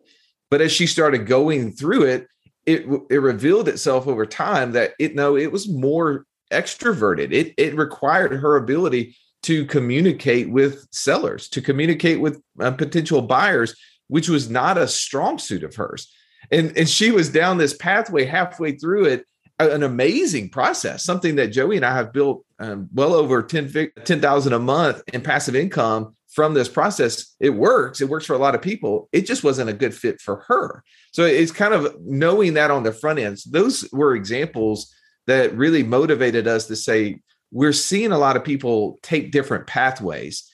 but 0.50 0.61
as 0.61 0.73
she 0.73 0.88
started 0.88 1.25
going 1.25 1.71
through 1.71 2.02
it 2.02 2.26
it, 2.67 2.87
it 3.11 3.19
revealed 3.19 3.69
itself 3.69 4.07
over 4.07 4.26
time 4.26 4.73
that 4.73 4.93
it 4.99 5.14
no 5.14 5.37
it 5.37 5.50
was 5.50 5.69
more 5.69 6.26
extroverted 6.52 7.33
it, 7.33 7.55
it 7.57 7.76
required 7.76 8.33
her 8.33 8.57
ability 8.57 9.17
to 9.43 9.64
communicate 9.67 10.50
with 10.50 10.87
sellers 10.90 11.49
to 11.49 11.62
communicate 11.62 12.21
with 12.21 12.43
uh, 12.61 12.71
potential 12.71 13.23
buyers 13.23 13.75
which 14.11 14.29
was 14.29 14.50
not 14.50 14.76
a 14.76 14.88
strong 14.88 15.38
suit 15.38 15.62
of 15.62 15.76
hers. 15.76 16.12
And, 16.50 16.76
and 16.76 16.88
she 16.88 17.12
was 17.12 17.31
down 17.31 17.59
this 17.59 17.76
pathway 17.76 18.25
halfway 18.25 18.73
through 18.73 19.05
it, 19.05 19.25
an 19.61 19.85
amazing 19.85 20.50
process, 20.50 21.05
something 21.05 21.37
that 21.37 21.49
Joey 21.49 21.76
and 21.76 21.87
I 21.87 21.95
have 21.95 22.12
built 22.12 22.45
um, 22.59 22.88
well 22.93 23.14
over 23.14 23.43
10,000 23.43 23.93
10, 24.05 24.52
a 24.52 24.59
month 24.59 25.02
in 25.12 25.21
passive 25.21 25.55
income 25.55 26.17
from 26.31 26.55
this 26.55 26.69
process. 26.69 27.35
It 27.41 27.51
works. 27.51 28.01
It 28.01 28.09
works 28.09 28.27
for 28.27 28.35
a 28.35 28.39
lot 28.39 28.55
of 28.55 28.63
people. 28.63 29.09
It 29.13 29.27
just 29.27 29.45
wasn't 29.45 29.71
a 29.71 29.75
good 29.75 29.95
fit 29.95 30.21
for 30.21 30.45
her. 30.49 30.85
So 31.13 31.25
it's 31.25 31.53
kind 31.53 31.75
of 31.75 31.97
knowing 32.01 32.55
that 32.55 32.71
on 32.71 32.83
the 32.83 32.93
front 32.93 33.19
ends 33.19 33.45
those 33.45 33.89
were 33.93 34.15
examples 34.15 34.95
that 35.27 35.55
really 35.55 35.83
motivated 35.83 36.47
us 36.47 36.67
to 36.67 36.77
say, 36.77 37.21
we're 37.53 37.73
seeing 37.73 38.13
a 38.13 38.19
lot 38.19 38.37
of 38.37 38.45
people 38.45 38.99
take 39.03 39.33
different 39.33 39.67
pathways 39.67 40.51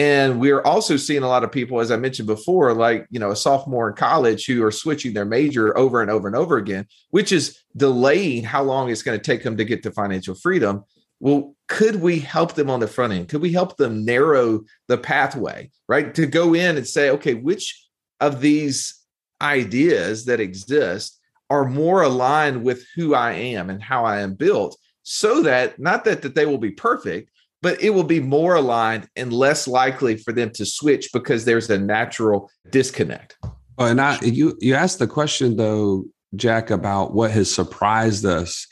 and 0.00 0.40
we're 0.40 0.62
also 0.62 0.96
seeing 0.96 1.22
a 1.22 1.28
lot 1.28 1.44
of 1.44 1.52
people, 1.52 1.78
as 1.78 1.90
I 1.90 1.96
mentioned 1.96 2.26
before, 2.26 2.72
like, 2.72 3.06
you 3.10 3.20
know, 3.20 3.32
a 3.32 3.36
sophomore 3.36 3.90
in 3.90 3.96
college 3.96 4.46
who 4.46 4.64
are 4.64 4.72
switching 4.72 5.12
their 5.12 5.26
major 5.26 5.76
over 5.76 6.00
and 6.00 6.10
over 6.10 6.26
and 6.26 6.34
over 6.34 6.56
again, 6.56 6.86
which 7.10 7.32
is 7.32 7.58
delaying 7.76 8.44
how 8.44 8.62
long 8.62 8.88
it's 8.88 9.02
going 9.02 9.18
to 9.18 9.22
take 9.22 9.42
them 9.42 9.58
to 9.58 9.64
get 9.64 9.82
to 9.82 9.90
financial 9.90 10.34
freedom. 10.34 10.84
Well, 11.18 11.54
could 11.70 12.02
we 12.02 12.18
help 12.18 12.54
them 12.54 12.68
on 12.68 12.80
the 12.80 12.88
front 12.88 13.12
end? 13.12 13.28
Could 13.28 13.40
we 13.40 13.52
help 13.52 13.76
them 13.76 14.04
narrow 14.04 14.64
the 14.88 14.98
pathway, 14.98 15.70
right? 15.88 16.12
To 16.16 16.26
go 16.26 16.52
in 16.52 16.76
and 16.76 16.86
say, 16.86 17.10
okay, 17.10 17.34
which 17.34 17.86
of 18.20 18.40
these 18.40 19.00
ideas 19.40 20.24
that 20.24 20.40
exist 20.40 21.18
are 21.48 21.64
more 21.64 22.02
aligned 22.02 22.64
with 22.64 22.84
who 22.96 23.14
I 23.14 23.32
am 23.32 23.70
and 23.70 23.80
how 23.80 24.04
I 24.04 24.20
am 24.20 24.34
built 24.34 24.76
so 25.04 25.42
that 25.42 25.78
not 25.78 26.04
that, 26.04 26.22
that 26.22 26.34
they 26.34 26.44
will 26.44 26.58
be 26.58 26.72
perfect, 26.72 27.30
but 27.62 27.80
it 27.80 27.90
will 27.90 28.04
be 28.04 28.20
more 28.20 28.56
aligned 28.56 29.08
and 29.14 29.32
less 29.32 29.68
likely 29.68 30.16
for 30.16 30.32
them 30.32 30.50
to 30.54 30.66
switch 30.66 31.10
because 31.12 31.44
there's 31.44 31.70
a 31.70 31.78
natural 31.78 32.50
disconnect. 32.70 33.36
Oh, 33.78 33.86
and 33.86 34.00
I, 34.00 34.18
you 34.22 34.58
you 34.60 34.74
asked 34.74 34.98
the 34.98 35.06
question 35.06 35.56
though, 35.56 36.04
Jack, 36.34 36.70
about 36.70 37.14
what 37.14 37.30
has 37.30 37.52
surprised 37.52 38.26
us 38.26 38.66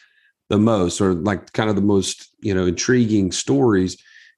the 0.49 0.59
most, 0.59 1.01
or 1.01 1.15
like 1.15 1.53
kind 1.53 1.71
of 1.71 1.77
the 1.77 1.83
most 1.83 2.33
you 2.41 2.55
know 2.55 2.67
intriguing 2.67 3.33
stories. 3.33 3.97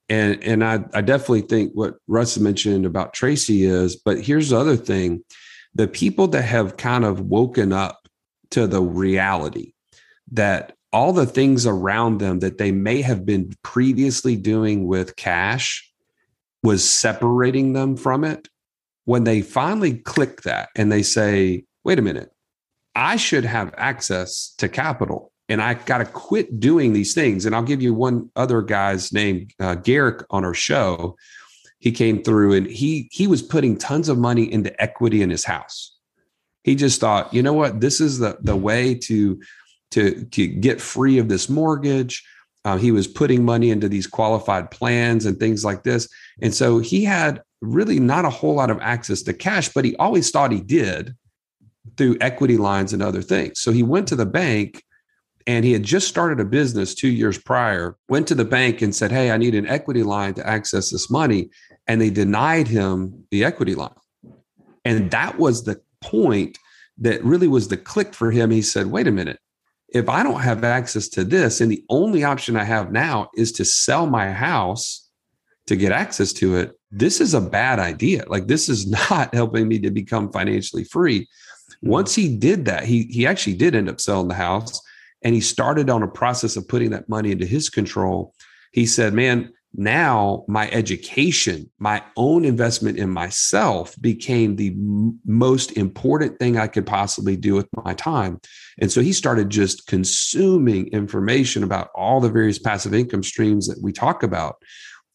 And 0.09 0.43
and 0.43 0.64
I 0.64 0.85
I 0.93 1.00
definitely 1.00 1.43
think 1.43 1.73
what 1.75 1.97
Russ 2.09 2.38
mentioned 2.38 2.87
about 2.87 3.14
Tracy 3.14 3.64
is, 3.64 3.97
but 3.97 4.21
here's 4.21 4.50
the 4.50 4.59
other 4.59 4.76
thing: 4.76 5.25
the 5.75 5.88
people 5.88 6.29
that 6.29 6.43
have 6.43 6.76
kind 6.76 7.05
of 7.05 7.21
woken 7.21 7.73
up 7.73 8.09
to 8.50 8.67
the 8.67 8.83
reality 8.83 9.73
that 10.33 10.75
all 10.93 11.12
the 11.12 11.26
things 11.26 11.67
around 11.67 12.19
them 12.19 12.40
that 12.40 12.59
they 12.59 12.73
may 12.73 13.00
have 13.00 13.25
been 13.25 13.52
previously 13.62 14.37
doing 14.37 14.87
with 14.87 15.17
cash 15.17 15.88
was 16.62 16.88
separating 16.88 17.73
them 17.73 17.97
from 17.97 18.25
it. 18.25 18.49
When 19.05 19.25
they 19.25 19.40
finally 19.40 19.99
click 19.99 20.43
that 20.43 20.69
and 20.76 20.90
they 20.90 21.02
say, 21.02 21.64
wait 21.85 21.99
a 21.99 22.02
minute, 22.02 22.31
I 22.95 23.17
should 23.17 23.45
have 23.45 23.75
access 23.76 24.52
to 24.59 24.69
capital 24.69 25.30
and 25.50 25.61
I 25.61 25.75
got 25.75 25.99
to 25.99 26.04
quit 26.04 26.61
doing 26.61 26.92
these 26.92 27.12
things. 27.12 27.45
And 27.45 27.54
I'll 27.54 27.62
give 27.62 27.83
you 27.83 27.92
one 27.92 28.30
other 28.37 28.62
guy's 28.62 29.12
name, 29.12 29.49
uh, 29.59 29.75
Garrick, 29.75 30.25
on 30.30 30.45
our 30.45 30.54
show. 30.54 31.16
He 31.80 31.90
came 31.90 32.23
through 32.23 32.52
and 32.52 32.66
he 32.66 33.09
he 33.11 33.26
was 33.26 33.42
putting 33.42 33.76
tons 33.76 34.09
of 34.09 34.16
money 34.16 34.50
into 34.50 34.80
equity 34.80 35.23
in 35.23 35.30
his 35.30 35.45
house. 35.45 35.97
He 36.62 36.76
just 36.76 37.00
thought, 37.00 37.35
you 37.35 37.42
know 37.42 37.52
what, 37.52 37.80
this 37.80 38.00
is 38.00 38.21
the 38.21 38.38
the 38.40 38.57
way 38.57 38.95
to 38.95 39.40
to, 39.92 40.25
to 40.26 40.47
get 40.47 40.80
free 40.80 41.19
of 41.19 41.28
this 41.28 41.49
mortgage. 41.49 42.25
Uh, 42.64 42.76
he 42.76 42.92
was 42.92 43.09
putting 43.09 43.45
money 43.45 43.71
into 43.71 43.88
these 43.88 44.07
qualified 44.07 44.71
plans 44.71 45.26
and 45.26 45.40
things 45.40 45.64
like 45.64 45.83
this. 45.83 46.09
And 46.40 46.54
so 46.54 46.78
he 46.78 47.02
had 47.02 47.42
really 47.61 47.99
not 47.99 48.25
a 48.25 48.30
whole 48.30 48.54
lot 48.54 48.71
of 48.71 48.78
access 48.80 49.23
to 49.23 49.33
cash, 49.33 49.71
but 49.71 49.85
he 49.85 49.97
always 49.97 50.30
thought 50.30 50.52
he 50.52 50.61
did 50.61 51.16
through 51.97 52.19
equity 52.21 52.57
lines 52.57 52.92
and 52.92 53.02
other 53.02 53.23
things. 53.23 53.61
So 53.61 53.73
he 53.73 53.83
went 53.83 54.07
to 54.09 54.16
the 54.16 54.26
bank 54.26 54.85
and 55.47 55.64
he 55.64 55.73
had 55.73 55.82
just 55.82 56.09
started 56.09 56.40
a 56.40 56.44
business 56.44 56.94
two 56.94 57.09
years 57.09 57.38
prior, 57.38 57.97
went 58.09 58.28
to 58.28 58.35
the 58.35 58.44
bank 58.44 58.82
and 58.82 58.94
said, 58.94 59.11
Hey, 59.11 59.30
I 59.30 59.37
need 59.37 59.54
an 59.54 59.66
equity 59.66 60.02
line 60.02 60.35
to 60.35 60.47
access 60.47 60.90
this 60.90 61.11
money. 61.11 61.50
And 61.87 62.00
they 62.00 62.11
denied 62.11 62.68
him 62.68 63.25
the 63.30 63.44
equity 63.44 63.75
line. 63.75 63.94
And 64.85 65.11
that 65.11 65.38
was 65.38 65.64
the 65.64 65.80
point 66.00 66.59
that 66.99 67.25
really 67.25 67.49
was 67.49 67.68
the 67.68 67.76
click 67.76 68.14
for 68.14 68.30
him. 68.30 68.50
He 68.50 68.62
said, 68.62 68.87
Wait 68.87 69.06
a 69.06 69.12
minute 69.12 69.38
if 69.92 70.09
I 70.09 70.23
don't 70.23 70.40
have 70.40 70.64
access 70.64 71.09
to 71.11 71.25
this, 71.25 71.61
and 71.61 71.70
the 71.70 71.85
only 71.88 72.25
option 72.25 72.56
I 72.56 72.64
have 72.64 72.92
now 72.92 73.28
is 73.35 73.52
to 73.52 73.64
sell 73.64 74.06
my 74.06 74.30
house 74.30 75.09
to 75.66 75.76
get 75.76 75.92
access 75.92 76.32
to 76.35 76.56
it, 76.56 76.73
this 76.90 77.20
is 77.20 77.35
a 77.35 77.40
bad 77.40 77.78
idea. 77.78 78.25
Like 78.26 78.47
this 78.47 78.68
is 78.68 78.88
not 79.11 79.35
helping 79.35 79.68
me 79.68 79.78
to 79.80 79.90
become 79.90 80.32
financially 80.32 80.85
free. 80.85 81.28
Once 81.82 82.14
he 82.14 82.37
did 82.37 82.64
that, 82.66 82.85
he 82.85 83.04
he 83.04 83.26
actually 83.26 83.54
did 83.54 83.75
end 83.75 83.88
up 83.88 84.00
selling 84.00 84.28
the 84.28 84.35
house 84.35 84.80
and 85.23 85.35
he 85.35 85.41
started 85.41 85.91
on 85.91 86.03
a 86.03 86.09
process 86.09 86.57
of 86.57 86.69
putting 86.69 86.91
that 86.91 87.09
money 87.09 87.31
into 87.31 87.47
his 87.47 87.69
control. 87.69 88.35
He 88.73 88.87
said, 88.87 89.15
"Man, 89.15 89.53
now 89.75 90.45
my 90.49 90.69
education, 90.71 91.71
my 91.79 92.03
own 92.17 92.45
investment 92.45 92.99
in 92.99 93.09
myself 93.11 93.95
became 94.00 94.57
the 94.57 94.69
m- 94.69 95.21
most 95.25 95.77
important 95.77 96.39
thing 96.39 96.59
I 96.59 96.67
could 96.67 96.87
possibly 96.87 97.37
do 97.37 97.55
with 97.55 97.69
my 97.85 97.95
time. 97.95 98.41
And 98.79 98.91
so 98.91 99.00
he 99.00 99.12
started 99.12 99.49
just 99.49 99.87
consuming 99.87 100.89
information 100.89 101.62
about 101.62 101.91
all 101.95 102.21
the 102.21 102.31
various 102.31 102.59
passive 102.59 102.95
income 102.95 103.23
streams 103.23 103.69
that 103.69 103.81
we 103.81 103.93
talk 103.93 104.23
about. 104.25 104.57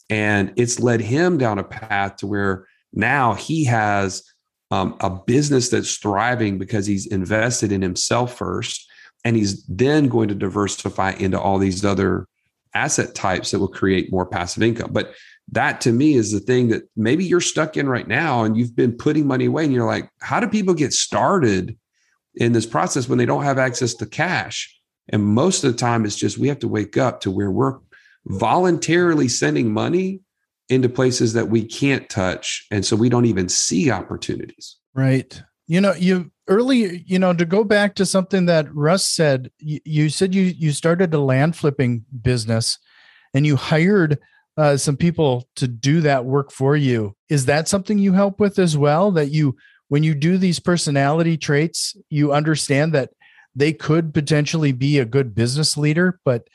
And 0.10 0.54
it's 0.56 0.80
led 0.80 1.02
him 1.02 1.38
down 1.38 1.60
a 1.60 1.64
path 1.64 2.18
to 2.18 2.28
where 2.28 2.68
now 2.94 3.34
he 3.34 3.66
has 3.66 4.24
um, 4.72 4.96
a 5.02 5.10
business 5.10 5.70
that's 5.70 5.98
thriving 5.98 6.58
because 6.58 6.86
he's 6.86 7.08
invested 7.08 7.74
in 7.74 7.82
himself 7.82 8.38
first. 8.38 8.90
And 9.26 9.36
he's 9.36 9.66
then 9.66 10.08
going 10.08 10.30
to 10.30 10.36
diversify 10.36 11.12
into 11.12 11.40
all 11.40 11.58
these 11.58 11.84
other 11.84 12.28
asset 12.74 13.16
types 13.16 13.52
that 13.52 13.60
will 13.60 13.68
create 13.68 14.12
more 14.12 14.26
passive 14.26 14.64
income. 14.64 14.92
But 14.94 15.14
that 15.52 15.82
to 15.82 15.92
me 15.92 16.14
is 16.14 16.32
the 16.32 16.40
thing 16.40 16.70
that 16.70 16.84
maybe 16.96 17.26
you're 17.26 17.42
stuck 17.42 17.76
in 17.76 17.90
right 17.90 18.08
now 18.08 18.44
and 18.44 18.56
you've 18.56 18.76
been 18.76 18.94
putting 18.94 19.28
money 19.28 19.46
away 19.46 19.64
and 19.64 19.74
you're 19.74 19.86
like, 19.86 20.10
how 20.22 20.40
do 20.40 20.48
people 20.48 20.74
get 20.74 20.94
started 20.94 21.78
in 22.36 22.54
this 22.54 22.66
process 22.66 23.10
when 23.10 23.18
they 23.18 23.26
don't 23.26 23.44
have 23.44 23.58
access 23.58 23.94
to 23.96 24.06
cash? 24.06 24.72
And 25.10 25.24
most 25.24 25.64
of 25.64 25.72
the 25.72 25.78
time, 25.78 26.06
it's 26.06 26.16
just 26.16 26.38
we 26.38 26.48
have 26.48 26.60
to 26.60 26.68
wake 26.68 26.98
up 26.98 27.22
to 27.22 27.32
where 27.32 27.52
we're 27.52 27.80
voluntarily 28.26 29.28
sending 29.28 29.72
money 29.72 30.22
into 30.68 30.90
places 30.90 31.34
that 31.34 31.50
we 31.50 31.64
can't 31.64 32.10
touch. 32.10 32.66
And 32.72 32.84
so 32.84 32.96
we 32.96 33.10
don't 33.10 33.26
even 33.26 33.50
see 33.50 33.92
opportunities. 33.92 34.78
Right. 34.96 35.42
You 35.68 35.82
know, 35.82 35.94
you 35.94 36.32
early, 36.48 37.04
you 37.08 37.18
know, 37.18 37.34
to 37.34 37.46
go 37.46 37.64
back 37.64 37.96
to 37.96 38.06
something 38.06 38.46
that 38.46 38.74
Russ 38.74 39.06
said, 39.06 39.52
you, 39.60 39.80
you 39.84 40.10
said 40.10 40.36
you 40.36 40.44
you 40.44 40.72
started 40.72 41.14
a 41.14 41.20
land 41.20 41.56
flipping 41.56 42.06
business 42.22 42.78
and 43.34 43.46
you 43.46 43.56
hired 43.56 44.20
uh, 44.58 44.78
some 44.78 44.96
people 44.96 45.48
to 45.56 45.68
do 45.68 46.02
that 46.02 46.26
work 46.26 46.52
for 46.52 46.76
you. 46.76 47.16
Is 47.30 47.46
that 47.46 47.68
something 47.68 47.98
you 47.98 48.14
help 48.14 48.40
with 48.40 48.60
as 48.60 48.78
well? 48.78 49.12
That 49.12 49.32
you, 49.32 49.58
when 49.90 50.04
you 50.04 50.16
do 50.16 50.38
these 50.38 50.60
personality 50.60 51.38
traits, 51.38 51.96
you 52.10 52.32
understand 52.32 52.94
that 52.94 53.12
they 53.56 53.74
could 53.74 54.14
potentially 54.14 54.72
be 54.72 55.00
a 55.00 55.06
good 55.06 55.34
business 55.34 55.78
leader, 55.78 56.20
but 56.24 56.48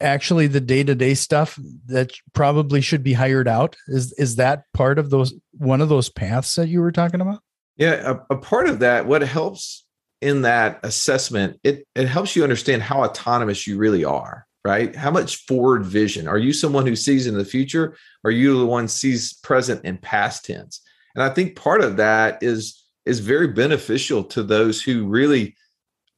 actually 0.00 0.46
the 0.48 0.60
day-to-day 0.60 1.14
stuff 1.14 1.58
that 1.86 2.12
probably 2.32 2.80
should 2.80 3.04
be 3.04 3.12
hired 3.12 3.46
out 3.46 3.76
is 3.86 4.12
is 4.14 4.36
that 4.36 4.64
part 4.74 4.98
of 4.98 5.10
those 5.10 5.32
one 5.52 5.80
of 5.80 5.88
those 5.88 6.08
paths 6.08 6.56
that 6.56 6.68
you 6.68 6.80
were 6.80 6.90
talking 6.90 7.20
about 7.20 7.40
yeah 7.76 8.16
a, 8.30 8.34
a 8.34 8.36
part 8.38 8.68
of 8.68 8.80
that 8.80 9.06
what 9.06 9.22
helps 9.22 9.84
in 10.20 10.42
that 10.42 10.80
assessment 10.82 11.58
it 11.64 11.86
it 11.94 12.06
helps 12.06 12.36
you 12.36 12.42
understand 12.42 12.82
how 12.82 13.02
autonomous 13.02 13.66
you 13.66 13.76
really 13.76 14.04
are 14.04 14.46
right? 14.64 14.94
How 14.94 15.10
much 15.10 15.44
forward 15.46 15.84
vision. 15.84 16.28
Are 16.28 16.38
you 16.38 16.52
someone 16.52 16.86
who 16.86 16.96
sees 16.96 17.26
in 17.26 17.36
the 17.36 17.44
future? 17.44 17.96
Or 18.24 18.28
are 18.28 18.32
you 18.32 18.58
the 18.58 18.66
one 18.66 18.88
sees 18.88 19.34
present 19.34 19.80
and 19.84 20.00
past 20.00 20.44
tense? 20.44 20.80
And 21.14 21.22
i 21.22 21.28
think 21.28 21.56
part 21.56 21.82
of 21.82 21.96
that 21.98 22.42
is 22.42 22.82
is 23.04 23.20
very 23.20 23.48
beneficial 23.48 24.22
to 24.22 24.42
those 24.42 24.80
who 24.80 25.06
really 25.06 25.56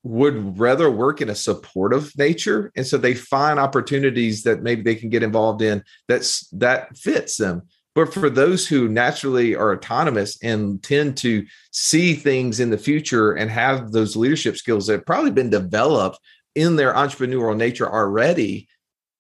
would 0.03 0.59
rather 0.59 0.91
work 0.91 1.23
in 1.23 1.31
a 1.31 1.35
supportive 1.35 2.13
nature. 2.19 2.71
And 2.77 2.87
so 2.87 2.99
they 2.99 3.15
find 3.15 3.59
opportunities 3.59 4.43
that 4.43 4.63
maybe 4.63 4.83
they 4.83 4.95
can 4.95 5.09
get 5.09 5.23
involved 5.23 5.63
in 5.63 5.83
that's 6.09 6.47
that 6.51 6.97
fits 6.97 7.39
them 7.39 7.63
but 7.95 8.13
for 8.13 8.29
those 8.29 8.67
who 8.67 8.89
naturally 8.89 9.55
are 9.55 9.73
autonomous 9.73 10.37
and 10.43 10.83
tend 10.83 11.17
to 11.19 11.47
see 11.71 12.15
things 12.15 12.61
in 12.61 12.71
the 12.71 12.79
future 12.79 13.33
and 13.33 13.51
have 13.51 13.93
those 13.93 14.17
leadership 14.17 14.57
skills 14.57 14.87
that 14.87 14.95
have 14.95 15.07
probably 15.07 15.31
been 15.31 15.51
developed 15.51 16.19
in 16.55 16.77
their 16.77 16.95
entrepreneurial 16.95 17.57
nature 17.57 17.91
already 17.91 18.69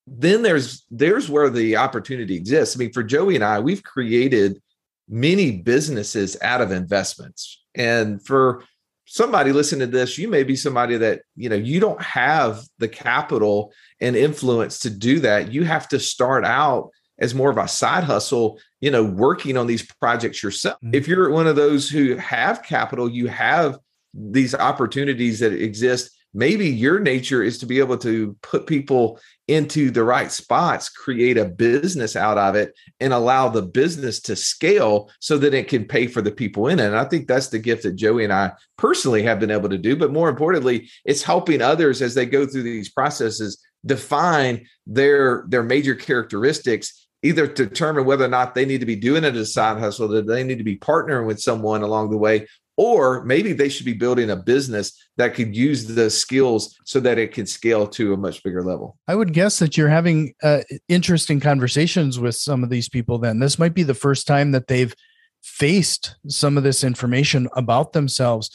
then 0.06 0.42
there's 0.42 0.84
there's 0.90 1.30
where 1.30 1.48
the 1.48 1.76
opportunity 1.76 2.36
exists 2.36 2.76
i 2.76 2.78
mean 2.78 2.92
for 2.92 3.02
joey 3.02 3.34
and 3.34 3.44
i 3.44 3.58
we've 3.58 3.82
created 3.82 4.60
many 5.08 5.50
businesses 5.50 6.36
out 6.42 6.60
of 6.60 6.70
investments 6.70 7.62
and 7.74 8.24
for 8.24 8.62
somebody 9.06 9.52
listening 9.52 9.90
to 9.90 9.96
this, 9.96 10.18
you 10.18 10.28
may 10.28 10.42
be 10.42 10.56
somebody 10.56 10.96
that, 10.96 11.22
you 11.36 11.48
know, 11.48 11.56
you 11.56 11.80
don't 11.80 12.00
have 12.02 12.62
the 12.78 12.88
capital 12.88 13.72
and 14.00 14.16
influence 14.16 14.80
to 14.80 14.90
do 14.90 15.20
that. 15.20 15.52
You 15.52 15.64
have 15.64 15.88
to 15.88 16.00
start 16.00 16.44
out 16.44 16.90
as 17.18 17.34
more 17.34 17.50
of 17.50 17.58
a 17.58 17.68
side 17.68 18.04
hustle, 18.04 18.58
you 18.80 18.90
know, 18.90 19.04
working 19.04 19.56
on 19.56 19.66
these 19.66 19.82
projects 20.00 20.42
yourself. 20.42 20.76
Mm-hmm. 20.76 20.94
If 20.94 21.08
you're 21.08 21.30
one 21.30 21.46
of 21.46 21.56
those 21.56 21.88
who 21.88 22.16
have 22.16 22.62
capital, 22.62 23.08
you 23.08 23.28
have 23.28 23.78
these 24.12 24.54
opportunities 24.54 25.40
that 25.40 25.52
exist 25.52 26.10
maybe 26.34 26.68
your 26.68 26.98
nature 26.98 27.42
is 27.42 27.58
to 27.58 27.66
be 27.66 27.78
able 27.78 27.96
to 27.96 28.36
put 28.42 28.66
people 28.66 29.20
into 29.46 29.90
the 29.90 30.02
right 30.02 30.32
spots, 30.32 30.88
create 30.88 31.38
a 31.38 31.44
business 31.44 32.16
out 32.16 32.36
of 32.36 32.56
it, 32.56 32.74
and 32.98 33.12
allow 33.12 33.48
the 33.48 33.62
business 33.62 34.20
to 34.20 34.34
scale 34.34 35.10
so 35.20 35.38
that 35.38 35.54
it 35.54 35.68
can 35.68 35.84
pay 35.84 36.06
for 36.06 36.20
the 36.20 36.30
people 36.30 36.68
in 36.68 36.80
it. 36.80 36.86
And 36.86 36.96
I 36.96 37.04
think 37.04 37.28
that's 37.28 37.48
the 37.48 37.58
gift 37.58 37.84
that 37.84 37.94
Joey 37.94 38.24
and 38.24 38.32
I 38.32 38.52
personally 38.76 39.22
have 39.22 39.38
been 39.38 39.50
able 39.50 39.68
to 39.68 39.78
do. 39.78 39.96
But 39.96 40.12
more 40.12 40.28
importantly, 40.28 40.90
it's 41.04 41.22
helping 41.22 41.62
others 41.62 42.02
as 42.02 42.14
they 42.14 42.26
go 42.26 42.46
through 42.46 42.64
these 42.64 42.90
processes 42.90 43.62
define 43.86 44.66
their 44.86 45.44
their 45.48 45.62
major 45.62 45.94
characteristics 45.94 47.03
either 47.24 47.46
determine 47.46 48.04
whether 48.04 48.26
or 48.26 48.28
not 48.28 48.54
they 48.54 48.66
need 48.66 48.80
to 48.80 48.86
be 48.86 48.94
doing 48.94 49.24
it 49.24 49.34
as 49.34 49.40
a 49.40 49.46
side 49.46 49.78
hustle, 49.78 50.06
that 50.08 50.26
they 50.26 50.44
need 50.44 50.58
to 50.58 50.64
be 50.64 50.76
partnering 50.76 51.26
with 51.26 51.40
someone 51.40 51.82
along 51.82 52.10
the 52.10 52.18
way, 52.18 52.46
or 52.76 53.24
maybe 53.24 53.54
they 53.54 53.70
should 53.70 53.86
be 53.86 53.94
building 53.94 54.30
a 54.30 54.36
business 54.36 54.92
that 55.16 55.34
could 55.34 55.56
use 55.56 55.86
the 55.86 56.10
skills 56.10 56.76
so 56.84 57.00
that 57.00 57.18
it 57.18 57.32
can 57.32 57.46
scale 57.46 57.86
to 57.86 58.12
a 58.12 58.16
much 58.16 58.42
bigger 58.42 58.62
level. 58.62 58.98
I 59.08 59.14
would 59.14 59.32
guess 59.32 59.58
that 59.60 59.76
you're 59.76 59.88
having 59.88 60.34
uh, 60.42 60.60
interesting 60.88 61.40
conversations 61.40 62.18
with 62.18 62.36
some 62.36 62.62
of 62.62 62.68
these 62.68 62.90
people 62.90 63.18
then. 63.18 63.38
This 63.38 63.58
might 63.58 63.74
be 63.74 63.84
the 63.84 63.94
first 63.94 64.26
time 64.26 64.52
that 64.52 64.66
they've 64.66 64.94
faced 65.42 66.16
some 66.28 66.58
of 66.58 66.62
this 66.62 66.84
information 66.84 67.48
about 67.56 67.92
themselves. 67.94 68.50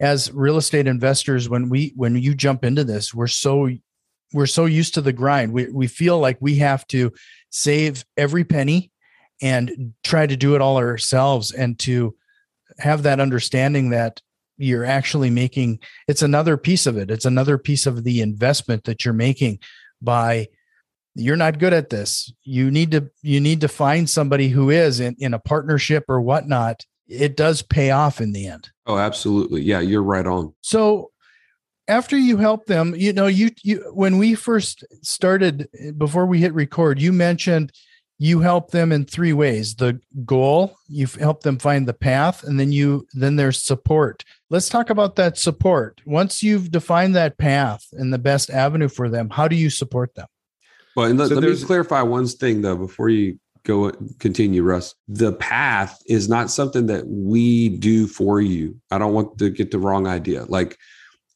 As 0.00 0.32
real 0.32 0.56
estate 0.56 0.86
investors 0.86 1.48
when 1.48 1.68
we 1.68 1.92
when 1.96 2.14
you 2.14 2.32
jump 2.32 2.64
into 2.64 2.84
this 2.84 3.12
we're 3.12 3.26
so 3.26 3.68
we're 4.32 4.46
so 4.46 4.66
used 4.66 4.94
to 4.94 5.00
the 5.00 5.12
grind. 5.12 5.52
We, 5.52 5.68
we 5.70 5.86
feel 5.86 6.18
like 6.18 6.38
we 6.40 6.56
have 6.56 6.86
to 6.88 7.12
save 7.50 8.04
every 8.16 8.44
penny 8.44 8.90
and 9.40 9.94
try 10.02 10.26
to 10.26 10.36
do 10.36 10.54
it 10.54 10.60
all 10.60 10.76
ourselves 10.76 11.52
and 11.52 11.78
to 11.80 12.14
have 12.78 13.04
that 13.04 13.20
understanding 13.20 13.90
that 13.90 14.20
you're 14.56 14.84
actually 14.84 15.30
making 15.30 15.78
it's 16.08 16.22
another 16.22 16.56
piece 16.56 16.86
of 16.86 16.96
it. 16.96 17.10
It's 17.10 17.24
another 17.24 17.58
piece 17.58 17.86
of 17.86 18.04
the 18.04 18.20
investment 18.20 18.84
that 18.84 19.04
you're 19.04 19.14
making 19.14 19.60
by 20.02 20.48
you're 21.14 21.36
not 21.36 21.58
good 21.58 21.72
at 21.72 21.90
this. 21.90 22.32
You 22.42 22.70
need 22.70 22.90
to 22.90 23.08
you 23.22 23.40
need 23.40 23.60
to 23.62 23.68
find 23.68 24.10
somebody 24.10 24.48
who 24.48 24.70
is 24.70 25.00
in, 25.00 25.16
in 25.18 25.34
a 25.34 25.38
partnership 25.38 26.04
or 26.08 26.20
whatnot. 26.20 26.84
It 27.06 27.36
does 27.36 27.62
pay 27.62 27.90
off 27.90 28.20
in 28.20 28.32
the 28.32 28.46
end. 28.48 28.70
Oh 28.86 28.98
absolutely. 28.98 29.62
Yeah 29.62 29.80
you're 29.80 30.02
right 30.02 30.26
on. 30.26 30.54
So 30.60 31.12
after 31.88 32.16
you 32.16 32.36
help 32.36 32.66
them 32.66 32.94
you 32.96 33.12
know 33.12 33.26
you 33.26 33.50
you 33.62 33.90
when 33.94 34.18
we 34.18 34.34
first 34.34 34.84
started 35.02 35.68
before 35.96 36.26
we 36.26 36.38
hit 36.38 36.52
record 36.54 37.00
you 37.00 37.12
mentioned 37.12 37.72
you 38.18 38.40
help 38.40 38.72
them 38.72 38.90
in 38.90 39.04
three 39.04 39.32
ways 39.32 39.76
the 39.76 40.00
goal 40.24 40.76
you 40.88 41.06
help 41.18 41.42
them 41.42 41.58
find 41.58 41.86
the 41.86 41.94
path 41.94 42.42
and 42.42 42.58
then 42.58 42.72
you 42.72 43.06
then 43.14 43.36
there's 43.36 43.62
support. 43.62 44.24
Let's 44.50 44.68
talk 44.68 44.90
about 44.90 45.16
that 45.16 45.38
support. 45.38 46.00
Once 46.04 46.42
you've 46.42 46.70
defined 46.70 47.14
that 47.14 47.38
path 47.38 47.86
and 47.92 48.12
the 48.12 48.18
best 48.18 48.50
avenue 48.50 48.88
for 48.88 49.08
them 49.08 49.30
how 49.30 49.48
do 49.48 49.56
you 49.56 49.70
support 49.70 50.14
them? 50.14 50.26
Well 50.96 51.06
and 51.06 51.18
let, 51.18 51.28
so 51.28 51.36
let 51.36 51.44
me 51.44 51.64
clarify 51.64 52.02
one 52.02 52.26
thing 52.26 52.62
though 52.62 52.76
before 52.76 53.08
you 53.08 53.38
go 53.64 53.92
continue 54.18 54.62
russ. 54.62 54.94
The 55.06 55.32
path 55.34 56.00
is 56.06 56.28
not 56.28 56.50
something 56.50 56.86
that 56.86 57.06
we 57.06 57.68
do 57.68 58.06
for 58.06 58.40
you. 58.40 58.80
I 58.90 58.98
don't 58.98 59.12
want 59.12 59.38
to 59.38 59.50
get 59.50 59.70
the 59.70 59.78
wrong 59.78 60.06
idea. 60.06 60.44
Like 60.44 60.76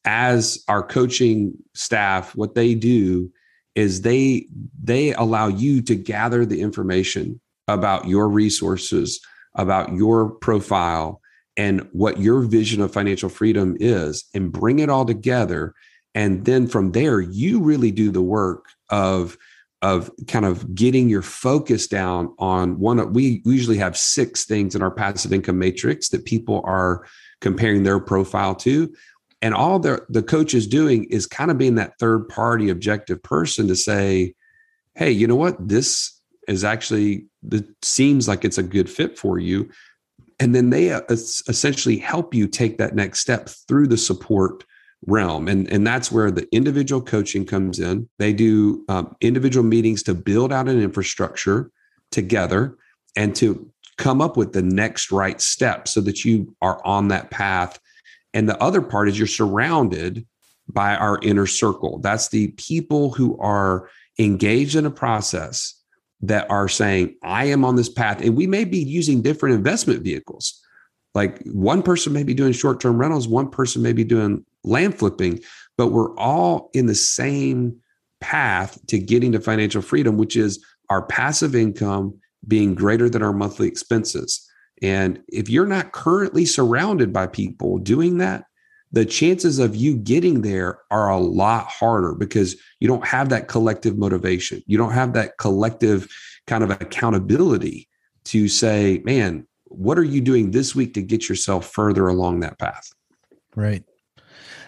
as 0.04 0.62
our 0.68 0.82
coaching 0.82 1.54
staff 1.74 2.34
what 2.34 2.54
they 2.54 2.74
do 2.74 3.30
is 3.74 4.02
they 4.02 4.46
they 4.82 5.12
allow 5.14 5.46
you 5.46 5.80
to 5.80 5.94
gather 5.94 6.44
the 6.44 6.60
information 6.60 7.40
about 7.68 8.06
your 8.06 8.28
resources 8.28 9.20
about 9.54 9.92
your 9.92 10.30
profile 10.30 11.20
and 11.56 11.86
what 11.92 12.18
your 12.18 12.40
vision 12.40 12.80
of 12.80 12.92
financial 12.92 13.28
freedom 13.28 13.76
is 13.78 14.24
and 14.34 14.52
bring 14.52 14.78
it 14.78 14.88
all 14.88 15.04
together. 15.04 15.74
And 16.14 16.44
then 16.44 16.66
from 16.66 16.92
there 16.92 17.20
you 17.20 17.60
really 17.60 17.90
do 17.90 18.10
the 18.10 18.22
work 18.22 18.66
of 18.90 19.36
of 19.82 20.12
kind 20.28 20.44
of 20.44 20.76
getting 20.76 21.08
your 21.08 21.22
focus 21.22 21.88
down 21.88 22.32
on 22.38 22.78
one 22.78 23.00
of 23.00 23.10
we 23.10 23.42
usually 23.44 23.78
have 23.78 23.96
six 23.96 24.44
things 24.44 24.76
in 24.76 24.82
our 24.82 24.92
passive 24.92 25.32
income 25.32 25.58
matrix 25.58 26.10
that 26.10 26.24
people 26.24 26.62
are 26.64 27.04
comparing 27.40 27.82
their 27.82 27.98
profile 27.98 28.54
to 28.54 28.94
and 29.42 29.54
all 29.54 29.78
the 29.78 30.04
the 30.08 30.22
coach 30.22 30.54
is 30.54 30.66
doing 30.66 31.04
is 31.04 31.26
kind 31.26 31.50
of 31.50 31.58
being 31.58 31.74
that 31.74 31.98
third 31.98 32.28
party 32.28 32.70
objective 32.70 33.22
person 33.22 33.68
to 33.68 33.76
say 33.76 34.34
hey 34.94 35.10
you 35.10 35.26
know 35.26 35.36
what? 35.36 35.56
This 35.68 36.20
is 36.48 36.64
actually 36.64 37.26
it 37.50 37.66
seems 37.82 38.28
like 38.28 38.44
it's 38.44 38.58
a 38.58 38.62
good 38.62 38.88
fit 38.88 39.18
for 39.18 39.38
you. 39.38 39.68
And 40.40 40.54
then 40.54 40.70
they 40.70 40.92
uh, 40.92 41.02
essentially 41.08 41.98
help 41.98 42.34
you 42.34 42.48
take 42.48 42.78
that 42.78 42.94
next 42.94 43.20
step 43.20 43.48
through 43.68 43.88
the 43.88 43.96
support 43.96 44.64
realm. 45.06 45.48
And 45.48 45.70
and 45.70 45.86
that's 45.86 46.10
where 46.10 46.30
the 46.30 46.48
individual 46.54 47.02
coaching 47.02 47.44
comes 47.44 47.78
in. 47.78 48.08
They 48.18 48.32
do 48.32 48.84
um, 48.88 49.16
individual 49.20 49.64
meetings 49.64 50.02
to 50.04 50.14
build 50.14 50.52
out 50.52 50.68
an 50.68 50.80
infrastructure 50.80 51.70
together 52.10 52.76
and 53.16 53.34
to 53.36 53.70
come 53.98 54.20
up 54.20 54.36
with 54.36 54.52
the 54.52 54.62
next 54.62 55.12
right 55.12 55.40
step 55.40 55.86
so 55.86 56.00
that 56.00 56.24
you 56.24 56.54
are 56.62 56.84
on 56.84 57.08
that 57.08 57.30
path 57.30 57.78
and 58.34 58.48
the 58.48 58.60
other 58.62 58.82
part 58.82 59.08
is 59.08 59.18
you're 59.18 59.26
surrounded 59.26 60.26
by 60.68 60.96
our 60.96 61.18
inner 61.22 61.46
circle. 61.46 61.98
That's 61.98 62.28
the 62.28 62.48
people 62.52 63.12
who 63.12 63.38
are 63.38 63.88
engaged 64.18 64.76
in 64.76 64.86
a 64.86 64.90
process 64.90 65.78
that 66.20 66.48
are 66.50 66.68
saying, 66.68 67.16
I 67.22 67.46
am 67.46 67.64
on 67.64 67.76
this 67.76 67.88
path. 67.88 68.20
And 68.22 68.36
we 68.36 68.46
may 68.46 68.64
be 68.64 68.78
using 68.78 69.22
different 69.22 69.56
investment 69.56 70.02
vehicles. 70.02 70.60
Like 71.14 71.42
one 71.46 71.82
person 71.82 72.12
may 72.12 72.22
be 72.22 72.32
doing 72.32 72.52
short 72.52 72.80
term 72.80 72.96
rentals, 72.96 73.28
one 73.28 73.50
person 73.50 73.82
may 73.82 73.92
be 73.92 74.04
doing 74.04 74.44
land 74.64 74.98
flipping, 74.98 75.40
but 75.76 75.88
we're 75.88 76.16
all 76.16 76.70
in 76.72 76.86
the 76.86 76.94
same 76.94 77.76
path 78.20 78.78
to 78.86 78.98
getting 78.98 79.32
to 79.32 79.40
financial 79.40 79.82
freedom, 79.82 80.16
which 80.16 80.36
is 80.36 80.64
our 80.88 81.02
passive 81.02 81.54
income 81.54 82.18
being 82.46 82.74
greater 82.74 83.10
than 83.10 83.22
our 83.22 83.32
monthly 83.32 83.68
expenses. 83.68 84.48
And 84.80 85.20
if 85.28 85.48
you're 85.48 85.66
not 85.66 85.92
currently 85.92 86.44
surrounded 86.44 87.12
by 87.12 87.26
people 87.26 87.78
doing 87.78 88.18
that, 88.18 88.44
the 88.92 89.04
chances 89.06 89.58
of 89.58 89.74
you 89.74 89.96
getting 89.96 90.42
there 90.42 90.78
are 90.90 91.08
a 91.08 91.18
lot 91.18 91.66
harder 91.66 92.14
because 92.14 92.56
you 92.78 92.88
don't 92.88 93.06
have 93.06 93.30
that 93.30 93.48
collective 93.48 93.96
motivation. 93.96 94.62
You 94.66 94.76
don't 94.76 94.92
have 94.92 95.14
that 95.14 95.38
collective 95.38 96.08
kind 96.46 96.62
of 96.62 96.70
accountability 96.70 97.88
to 98.24 98.48
say, 98.48 99.00
man, 99.04 99.46
what 99.64 99.98
are 99.98 100.04
you 100.04 100.20
doing 100.20 100.50
this 100.50 100.74
week 100.74 100.94
to 100.94 101.02
get 101.02 101.28
yourself 101.28 101.70
further 101.72 102.06
along 102.08 102.40
that 102.40 102.58
path? 102.58 102.92
Right. 103.56 103.84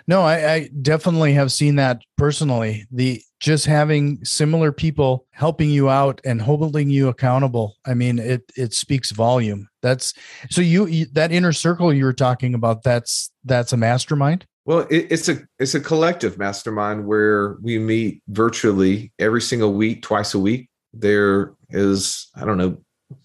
No, 0.06 0.22
I, 0.22 0.52
I, 0.52 0.70
definitely 0.82 1.32
have 1.32 1.50
seen 1.50 1.76
that 1.76 2.02
personally. 2.18 2.86
The 2.90 3.22
just 3.40 3.66
having 3.66 4.22
similar 4.24 4.70
people 4.70 5.26
helping 5.30 5.70
you 5.70 5.88
out 5.88 6.20
and 6.24 6.40
holding 6.40 6.90
you 6.90 7.08
accountable. 7.08 7.76
I 7.86 7.94
mean, 7.94 8.18
it 8.18 8.42
it 8.56 8.74
speaks 8.74 9.10
volume. 9.12 9.68
That's 9.82 10.14
so 10.50 10.60
you, 10.60 10.86
you 10.86 11.06
that 11.12 11.32
inner 11.32 11.52
circle 11.52 11.92
you 11.92 12.04
were 12.04 12.12
talking 12.12 12.54
about. 12.54 12.82
That's 12.82 13.30
that's 13.44 13.72
a 13.72 13.76
mastermind. 13.76 14.46
Well, 14.66 14.80
it, 14.90 15.08
it's 15.10 15.28
a 15.28 15.40
it's 15.58 15.74
a 15.74 15.80
collective 15.80 16.38
mastermind 16.38 17.06
where 17.06 17.56
we 17.62 17.78
meet 17.78 18.22
virtually 18.28 19.12
every 19.18 19.42
single 19.42 19.72
week, 19.72 20.02
twice 20.02 20.34
a 20.34 20.38
week. 20.38 20.68
There 20.92 21.54
is 21.70 22.28
I 22.36 22.44
don't 22.44 22.58
know, 22.58 22.78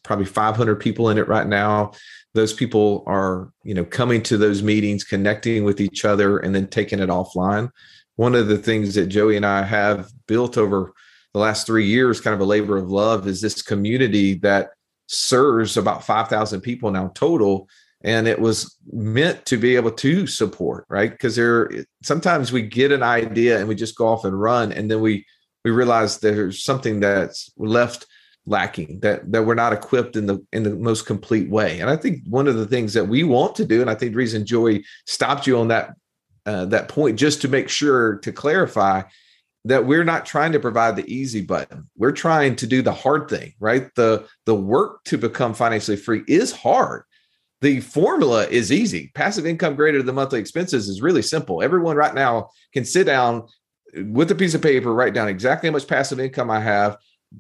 probably 0.04 0.26
500 0.26 0.76
people 0.76 1.10
in 1.10 1.18
it 1.18 1.28
right 1.28 1.48
now. 1.48 1.92
Those 2.34 2.54
people 2.54 3.04
are 3.08 3.52
you 3.64 3.74
know 3.74 3.86
coming 3.86 4.22
to 4.24 4.38
those 4.38 4.64
meetings 4.64 5.04
connecting 5.04 5.64
with 5.64 5.82
each 5.82 6.06
other 6.06 6.38
and 6.38 6.54
then 6.54 6.68
taking 6.68 7.00
it 7.00 7.10
offline. 7.10 7.72
One 8.16 8.36
of 8.36 8.48
the 8.48 8.58
things 8.58 8.96
that 8.96 9.08
joey 9.08 9.38
and 9.38 9.46
i 9.46 9.64
have 9.64 10.12
built 10.28 10.58
over 10.58 10.94
the 11.34 11.40
last 11.40 11.66
three 11.66 11.86
years 11.86 12.22
kind 12.22 12.34
of 12.34 12.42
a 12.42 12.46
labor 12.46 12.78
of 12.78 12.90
love 12.90 13.28
is 13.28 13.42
this 13.42 13.62
community 13.62 14.36
that 14.36 14.72
serves 15.08 15.78
about 15.78 16.04
5000 16.04 16.62
people 16.62 16.92
now 16.92 17.12
total. 17.16 17.68
And 18.02 18.28
it 18.28 18.40
was 18.40 18.78
meant 18.92 19.46
to 19.48 19.58
be 19.58 19.76
able 19.76 19.92
to 19.92 20.26
support 20.28 20.86
right? 20.90 21.12
Because 21.12 21.36
there 21.36 21.70
sometimes 22.04 22.52
we 22.52 22.62
get 22.62 22.92
an 22.92 23.04
idea 23.04 23.60
and 23.60 23.68
we 23.68 23.76
just 23.76 23.98
go 23.98 24.08
off 24.08 24.26
and 24.26 24.40
run. 24.40 24.72
And 24.72 24.90
then 24.90 25.02
we 25.02 25.26
we 25.66 25.72
realize 25.72 26.20
there's 26.20 26.64
something 26.64 27.00
that's 27.00 27.52
left 27.58 28.06
lacking 28.50 29.00
that 29.00 29.32
that 29.32 29.46
we're 29.46 29.54
not 29.54 29.74
equipped 29.74 30.16
in 30.16 30.26
the 30.26 30.46
in 30.52 30.64
the 30.64 30.72
most 30.72 31.06
complete 31.06 31.50
way. 31.50 31.80
And 31.80 31.90
i 31.90 31.96
think 31.96 32.22
one 32.28 32.48
of 32.48 32.56
the 32.56 32.66
things 32.66 32.94
that 32.94 33.08
we 33.08 33.24
want 33.24 33.56
to 33.56 33.66
do 33.66 33.82
and 33.82 33.90
i 33.90 33.96
think 33.96 34.12
the 34.12 34.18
reason 34.18 34.46
joey 34.46 34.84
stopped 35.06 35.48
you 35.48 35.58
on 35.58 35.70
that 35.70 35.94
uh, 36.46 36.66
that 36.66 36.88
point 36.88 37.18
just 37.18 37.42
to 37.42 37.48
make 37.48 37.70
sure 37.70 38.18
to 38.18 38.32
clarify 38.32 39.04
that 39.66 39.86
we're 39.86 40.06
not 40.06 40.26
trying 40.26 40.54
to 40.54 40.60
provide 40.60 40.96
the 40.96 41.14
easy 41.14 41.42
button. 41.42 41.90
We're 41.98 42.14
trying 42.14 42.56
to 42.58 42.68
do 42.68 42.82
the 42.82 42.94
hard 42.94 43.30
thing 43.30 43.54
right? 43.60 43.94
The 43.96 44.28
the 44.46 44.56
work 44.56 45.04
to 45.06 45.18
become 45.18 45.54
financially 45.54 45.98
free 45.98 46.24
is 46.28 46.52
hard. 46.52 47.04
The 47.62 47.82
formula 47.82 48.48
is 48.48 48.72
easy. 48.72 49.12
Passive 49.14 49.46
income 49.46 49.76
greater 49.76 50.02
than 50.02 50.16
monthly 50.16 50.40
expenses 50.40 50.88
is 50.88 51.02
really 51.02 51.22
simple. 51.22 51.62
Everyone 51.62 51.98
right 51.98 52.16
now 52.16 52.50
can 52.74 52.86
sit 52.86 53.04
down 53.04 53.48
with 53.96 54.32
a 54.32 54.36
piece 54.36 54.54
of 54.54 54.62
paper 54.62 54.94
write 54.94 55.14
down 55.14 55.28
exactly 55.28 55.70
how 55.70 55.74
much 55.74 55.88
passive 55.88 56.20
income 56.20 56.52
i 56.52 56.60
have 56.60 56.98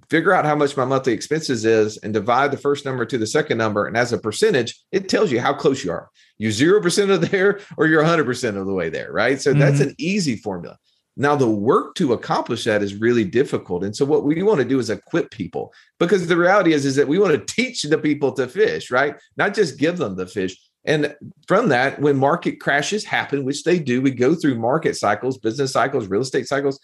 figure 0.09 0.33
out 0.33 0.45
how 0.45 0.55
much 0.55 0.77
my 0.77 0.85
monthly 0.85 1.13
expenses 1.13 1.65
is 1.65 1.97
and 1.97 2.13
divide 2.13 2.51
the 2.51 2.57
first 2.57 2.85
number 2.85 3.05
to 3.05 3.17
the 3.17 3.27
second 3.27 3.57
number. 3.57 3.87
And 3.87 3.97
as 3.97 4.13
a 4.13 4.17
percentage, 4.17 4.79
it 4.91 5.09
tells 5.09 5.31
you 5.31 5.39
how 5.39 5.53
close 5.53 5.83
you 5.83 5.91
are. 5.91 6.09
You're 6.37 6.51
0% 6.51 7.09
of 7.09 7.29
there 7.29 7.59
or 7.77 7.87
you're 7.87 8.03
100% 8.03 8.57
of 8.57 8.65
the 8.65 8.73
way 8.73 8.89
there, 8.89 9.11
right? 9.11 9.41
So 9.41 9.51
mm-hmm. 9.51 9.59
that's 9.59 9.79
an 9.79 9.95
easy 9.97 10.35
formula. 10.35 10.77
Now, 11.17 11.35
the 11.35 11.49
work 11.49 11.95
to 11.95 12.13
accomplish 12.13 12.63
that 12.63 12.81
is 12.81 12.95
really 12.95 13.25
difficult. 13.25 13.83
And 13.83 13.93
so, 13.93 14.05
what 14.05 14.23
we 14.23 14.41
want 14.41 14.59
to 14.59 14.65
do 14.65 14.79
is 14.79 14.89
equip 14.89 15.31
people 15.31 15.73
because 15.99 16.25
the 16.25 16.37
reality 16.37 16.71
is, 16.71 16.85
is 16.85 16.95
that 16.95 17.09
we 17.09 17.19
want 17.19 17.33
to 17.33 17.53
teach 17.53 17.83
the 17.83 17.97
people 17.97 18.31
to 18.33 18.47
fish, 18.47 18.89
right? 18.89 19.15
Not 19.35 19.53
just 19.53 19.77
give 19.77 19.97
them 19.97 20.15
the 20.15 20.27
fish. 20.27 20.55
And 20.85 21.13
from 21.45 21.67
that, 21.69 21.99
when 21.99 22.15
market 22.15 22.61
crashes 22.61 23.03
happen, 23.03 23.43
which 23.43 23.63
they 23.63 23.79
do, 23.79 24.01
we 24.01 24.11
go 24.11 24.33
through 24.33 24.59
market 24.59 24.95
cycles, 24.95 25.37
business 25.37 25.73
cycles, 25.73 26.07
real 26.07 26.21
estate 26.21 26.47
cycles 26.47 26.79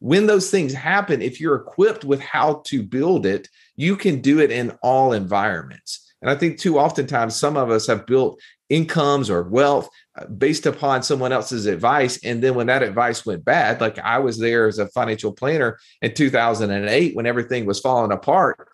when 0.00 0.26
those 0.26 0.50
things 0.50 0.72
happen, 0.72 1.22
if 1.22 1.40
you're 1.40 1.56
equipped 1.56 2.04
with 2.04 2.20
how 2.20 2.62
to 2.66 2.82
build 2.82 3.26
it, 3.26 3.48
you 3.76 3.96
can 3.96 4.20
do 4.20 4.40
it 4.40 4.50
in 4.50 4.76
all 4.82 5.12
environments. 5.12 6.12
And 6.22 6.30
I 6.30 6.34
think 6.34 6.58
too 6.58 6.78
oftentimes 6.78 7.36
some 7.36 7.56
of 7.56 7.70
us 7.70 7.86
have 7.86 8.06
built 8.06 8.40
incomes 8.68 9.30
or 9.30 9.42
wealth 9.42 9.88
uh, 10.18 10.26
based 10.26 10.66
upon 10.66 11.02
someone 11.02 11.32
else's 11.32 11.66
advice. 11.66 12.22
And 12.24 12.42
then 12.42 12.54
when 12.54 12.66
that 12.66 12.82
advice 12.82 13.24
went 13.24 13.44
bad, 13.44 13.80
like 13.80 13.98
I 13.98 14.18
was 14.18 14.38
there 14.38 14.66
as 14.66 14.78
a 14.78 14.88
financial 14.88 15.32
planner 15.32 15.78
in 16.02 16.14
2008 16.14 17.16
when 17.16 17.26
everything 17.26 17.66
was 17.66 17.80
falling 17.80 18.12
apart. 18.12 18.68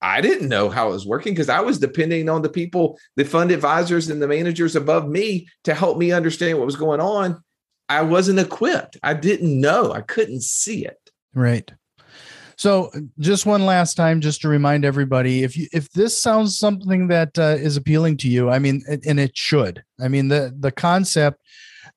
I 0.00 0.20
didn't 0.20 0.48
know 0.48 0.68
how 0.68 0.88
it 0.88 0.92
was 0.92 1.06
working 1.06 1.32
because 1.32 1.48
I 1.48 1.60
was 1.60 1.78
depending 1.78 2.28
on 2.28 2.42
the 2.42 2.48
people, 2.48 2.98
the 3.14 3.24
fund 3.24 3.52
advisors 3.52 4.10
and 4.10 4.20
the 4.20 4.26
managers 4.26 4.74
above 4.74 5.08
me 5.08 5.46
to 5.64 5.74
help 5.74 5.96
me 5.96 6.10
understand 6.10 6.58
what 6.58 6.66
was 6.66 6.76
going 6.76 7.00
on. 7.00 7.40
I 7.98 8.02
wasn't 8.02 8.38
equipped. 8.38 8.96
I 9.02 9.12
didn't 9.14 9.60
know. 9.60 9.92
I 9.92 10.00
couldn't 10.00 10.42
see 10.42 10.86
it. 10.86 11.10
Right. 11.34 11.70
So, 12.56 12.90
just 13.18 13.44
one 13.44 13.66
last 13.66 13.94
time, 13.96 14.20
just 14.20 14.40
to 14.42 14.48
remind 14.48 14.84
everybody, 14.84 15.42
if 15.42 15.56
you 15.56 15.66
if 15.72 15.90
this 15.92 16.20
sounds 16.20 16.58
something 16.58 17.08
that 17.08 17.38
uh, 17.38 17.56
is 17.58 17.76
appealing 17.76 18.16
to 18.18 18.28
you, 18.28 18.50
I 18.50 18.58
mean, 18.58 18.82
and 19.06 19.18
it 19.20 19.36
should. 19.36 19.82
I 20.00 20.08
mean, 20.08 20.28
the 20.28 20.54
the 20.58 20.70
concept 20.70 21.42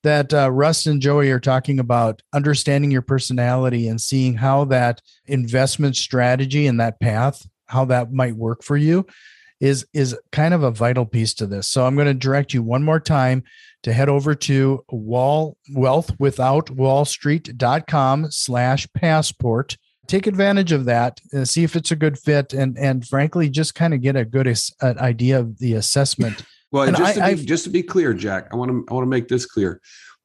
that 0.04 0.34
uh, 0.34 0.52
Russ 0.52 0.86
and 0.86 1.02
Joey 1.02 1.32
are 1.32 1.40
talking 1.40 1.80
about, 1.80 2.22
understanding 2.34 2.92
your 2.92 3.02
personality 3.02 3.88
and 3.88 4.00
seeing 4.00 4.34
how 4.36 4.66
that 4.66 5.02
investment 5.28 5.96
strategy 5.96 6.68
and 6.68 6.80
that 6.80 7.00
path, 7.00 7.48
how 7.68 7.86
that 7.86 8.12
might 8.12 8.36
work 8.36 8.64
for 8.64 8.78
you, 8.78 9.06
is 9.60 9.86
is 9.94 10.18
kind 10.32 10.54
of 10.54 10.64
a 10.64 10.72
vital 10.72 11.06
piece 11.06 11.34
to 11.36 11.46
this. 11.46 11.68
So, 11.68 11.86
I'm 11.86 11.96
going 11.96 12.08
to 12.08 12.14
direct 12.14 12.54
you 12.54 12.62
one 12.62 12.84
more 12.84 13.00
time 13.00 13.44
to 13.84 13.94
head 13.94 14.10
over 14.10 14.34
to 14.34 14.84
wall 14.90 15.58
wealth 15.74 16.12
without 16.20 16.72
slash 18.32 18.88
passport. 18.94 19.78
Take 20.08 20.26
advantage 20.28 20.72
of 20.72 20.86
that 20.86 21.22
and 21.32 21.48
see 21.48 21.64
if 21.64 21.76
it's 21.76 21.92
a 21.92 21.96
good 21.96 22.18
fit 22.18 22.54
and 22.54 22.78
and 22.78 23.08
frankly 23.08 23.50
just 23.50 23.76
kind 23.76 23.94
of 23.94 24.02
get 24.02 24.16
a 24.16 24.26
good 24.26 24.48
an 24.48 24.56
uh, 24.82 24.94
idea 25.00 25.40
of 25.40 25.60
the 25.60 25.74
assessment. 25.74 26.44
Well 26.72 26.92
just, 26.92 27.18
I, 27.20 27.32
to 27.32 27.38
be, 27.38 27.46
just 27.46 27.64
to 27.66 27.70
be 27.70 27.84
clear 27.84 28.14
jack 28.14 28.48
i 28.52 28.56
want 28.58 28.70
to 28.70 28.86
i 28.90 28.94
want 28.94 29.06
to 29.06 29.10
make 29.10 29.30
this 29.30 29.46
clear. 29.46 29.80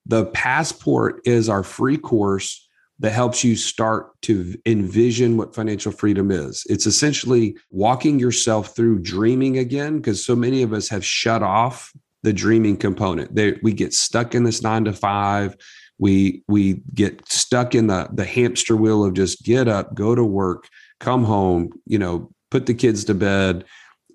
The 0.06 0.26
passport 0.26 1.20
is 1.24 1.48
our 1.48 1.62
free 1.62 1.98
course 1.98 2.68
that 3.00 3.12
helps 3.12 3.42
you 3.42 3.56
start 3.56 4.20
to 4.22 4.54
envision 4.66 5.36
what 5.36 5.54
financial 5.54 5.90
freedom 5.90 6.30
is. 6.30 6.64
It's 6.68 6.86
essentially 6.86 7.56
walking 7.70 8.18
yourself 8.18 8.76
through 8.76 9.00
dreaming 9.00 9.58
again, 9.58 9.96
because 9.96 10.24
so 10.24 10.36
many 10.36 10.62
of 10.62 10.72
us 10.72 10.88
have 10.90 11.04
shut 11.04 11.42
off 11.42 11.92
the 12.22 12.32
dreaming 12.32 12.76
component. 12.76 13.34
They, 13.34 13.58
we 13.62 13.72
get 13.72 13.94
stuck 13.94 14.34
in 14.34 14.44
this 14.44 14.62
nine 14.62 14.84
to 14.84 14.92
five. 14.92 15.56
We 15.98 16.42
we 16.48 16.82
get 16.94 17.26
stuck 17.30 17.74
in 17.74 17.86
the 17.86 18.08
the 18.12 18.24
hamster 18.24 18.76
wheel 18.76 19.04
of 19.04 19.14
just 19.14 19.44
get 19.44 19.68
up, 19.68 19.94
go 19.94 20.14
to 20.14 20.24
work, 20.24 20.68
come 20.98 21.24
home, 21.24 21.70
you 21.86 21.98
know, 21.98 22.30
put 22.50 22.66
the 22.66 22.74
kids 22.74 23.04
to 23.04 23.14
bed, 23.14 23.64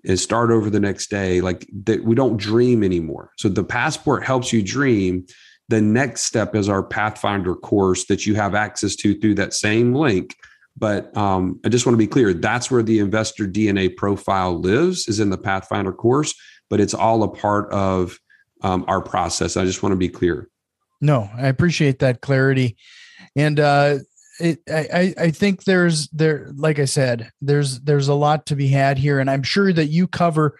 and 0.04 0.18
start 0.18 0.50
over 0.50 0.70
the 0.70 0.80
next 0.80 1.10
day. 1.10 1.40
Like 1.40 1.68
that, 1.84 2.04
we 2.04 2.14
don't 2.14 2.36
dream 2.36 2.84
anymore. 2.84 3.32
So 3.36 3.48
the 3.48 3.64
passport 3.64 4.24
helps 4.24 4.52
you 4.52 4.62
dream. 4.62 5.26
The 5.68 5.80
next 5.80 6.24
step 6.24 6.54
is 6.54 6.68
our 6.68 6.82
Pathfinder 6.82 7.54
course 7.54 8.06
that 8.06 8.26
you 8.26 8.34
have 8.36 8.54
access 8.54 8.94
to 8.96 9.18
through 9.18 9.34
that 9.36 9.52
same 9.52 9.94
link. 9.94 10.36
But 10.78 11.16
um, 11.16 11.58
I 11.64 11.70
just 11.70 11.86
want 11.86 11.94
to 11.94 11.98
be 11.98 12.06
clear 12.06 12.34
that's 12.34 12.70
where 12.70 12.82
the 12.82 12.98
investor 12.98 13.46
DNA 13.46 13.96
profile 13.96 14.60
lives, 14.60 15.08
is 15.08 15.20
in 15.20 15.30
the 15.30 15.38
Pathfinder 15.38 15.92
course 15.92 16.34
but 16.68 16.80
it's 16.80 16.94
all 16.94 17.22
a 17.22 17.28
part 17.28 17.70
of 17.72 18.18
um, 18.62 18.84
our 18.88 19.00
process. 19.00 19.56
I 19.56 19.64
just 19.64 19.82
want 19.82 19.92
to 19.92 19.96
be 19.96 20.08
clear. 20.08 20.48
No, 21.00 21.30
I 21.36 21.48
appreciate 21.48 21.98
that 22.00 22.22
clarity, 22.22 22.76
and 23.34 23.60
uh, 23.60 23.98
it, 24.40 24.60
I, 24.68 25.14
I 25.18 25.30
think 25.30 25.64
there's 25.64 26.08
there, 26.08 26.50
like 26.56 26.78
I 26.78 26.86
said, 26.86 27.30
there's 27.42 27.80
there's 27.80 28.08
a 28.08 28.14
lot 28.14 28.46
to 28.46 28.56
be 28.56 28.68
had 28.68 28.98
here, 28.98 29.20
and 29.20 29.30
I'm 29.30 29.42
sure 29.42 29.72
that 29.72 29.86
you 29.86 30.08
cover 30.08 30.58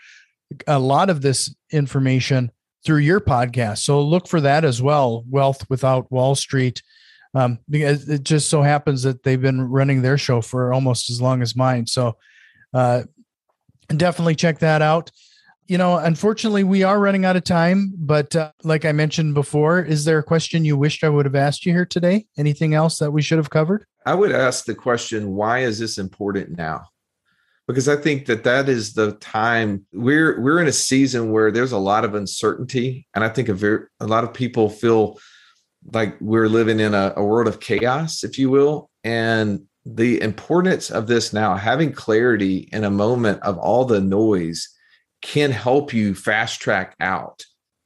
a 0.66 0.78
lot 0.78 1.08
of 1.08 1.22
this 1.22 1.54
information 1.72 2.52
through 2.86 2.98
your 2.98 3.20
podcast. 3.20 3.78
So 3.78 4.00
look 4.00 4.28
for 4.28 4.40
that 4.40 4.64
as 4.64 4.80
well. 4.80 5.24
Wealth 5.28 5.68
Without 5.68 6.10
Wall 6.10 6.34
Street. 6.34 6.82
Um, 7.34 7.58
because 7.68 8.08
it 8.08 8.22
just 8.22 8.48
so 8.48 8.62
happens 8.62 9.02
that 9.02 9.22
they've 9.22 9.40
been 9.40 9.60
running 9.60 10.00
their 10.00 10.16
show 10.16 10.40
for 10.40 10.72
almost 10.72 11.10
as 11.10 11.20
long 11.20 11.42
as 11.42 11.54
mine. 11.54 11.86
So 11.86 12.16
uh, 12.72 13.02
definitely 13.88 14.36
check 14.36 14.60
that 14.60 14.80
out 14.80 15.10
you 15.68 15.78
know, 15.78 15.98
unfortunately, 15.98 16.64
we 16.64 16.82
are 16.82 16.98
running 16.98 17.24
out 17.24 17.36
of 17.36 17.44
time. 17.44 17.92
But 17.96 18.34
uh, 18.36 18.52
like 18.62 18.84
I 18.84 18.92
mentioned 18.92 19.34
before, 19.34 19.80
is 19.80 20.04
there 20.04 20.18
a 20.18 20.22
question 20.22 20.64
you 20.64 20.76
wished 20.76 21.04
I 21.04 21.08
would 21.08 21.26
have 21.26 21.34
asked 21.34 21.66
you 21.66 21.72
here 21.72 21.86
today? 21.86 22.26
Anything 22.38 22.74
else 22.74 22.98
that 22.98 23.10
we 23.10 23.22
should 23.22 23.38
have 23.38 23.50
covered? 23.50 23.84
I 24.04 24.14
would 24.14 24.32
ask 24.32 24.64
the 24.64 24.74
question 24.74 25.34
why 25.34 25.60
is 25.60 25.78
this 25.78 25.98
important 25.98 26.56
now? 26.56 26.86
Because 27.66 27.88
I 27.88 27.96
think 27.96 28.26
that 28.26 28.44
that 28.44 28.68
is 28.68 28.94
the 28.94 29.12
time 29.12 29.84
we're 29.92 30.40
we're 30.40 30.60
in 30.60 30.68
a 30.68 30.72
season 30.72 31.32
where 31.32 31.50
there's 31.50 31.72
a 31.72 31.78
lot 31.78 32.04
of 32.04 32.14
uncertainty, 32.14 33.08
and 33.14 33.24
I 33.24 33.28
think 33.28 33.48
a 33.48 33.54
very 33.54 33.86
a 34.00 34.06
lot 34.06 34.24
of 34.24 34.32
people 34.32 34.68
feel 34.68 35.18
like 35.92 36.16
we're 36.20 36.48
living 36.48 36.80
in 36.80 36.94
a, 36.94 37.12
a 37.16 37.24
world 37.24 37.48
of 37.48 37.60
chaos, 37.60 38.24
if 38.24 38.38
you 38.38 38.50
will, 38.50 38.90
and 39.04 39.62
the 39.86 40.20
importance 40.20 40.90
of 40.90 41.06
this 41.06 41.32
now, 41.32 41.54
having 41.54 41.92
clarity 41.92 42.68
in 42.72 42.82
a 42.82 42.90
moment 42.90 43.40
of 43.42 43.56
all 43.56 43.84
the 43.84 44.00
noise 44.00 44.68
can 45.22 45.52
help 45.52 45.94
you 45.94 46.14
fast 46.14 46.60
track 46.60 46.96
out. 46.98 47.44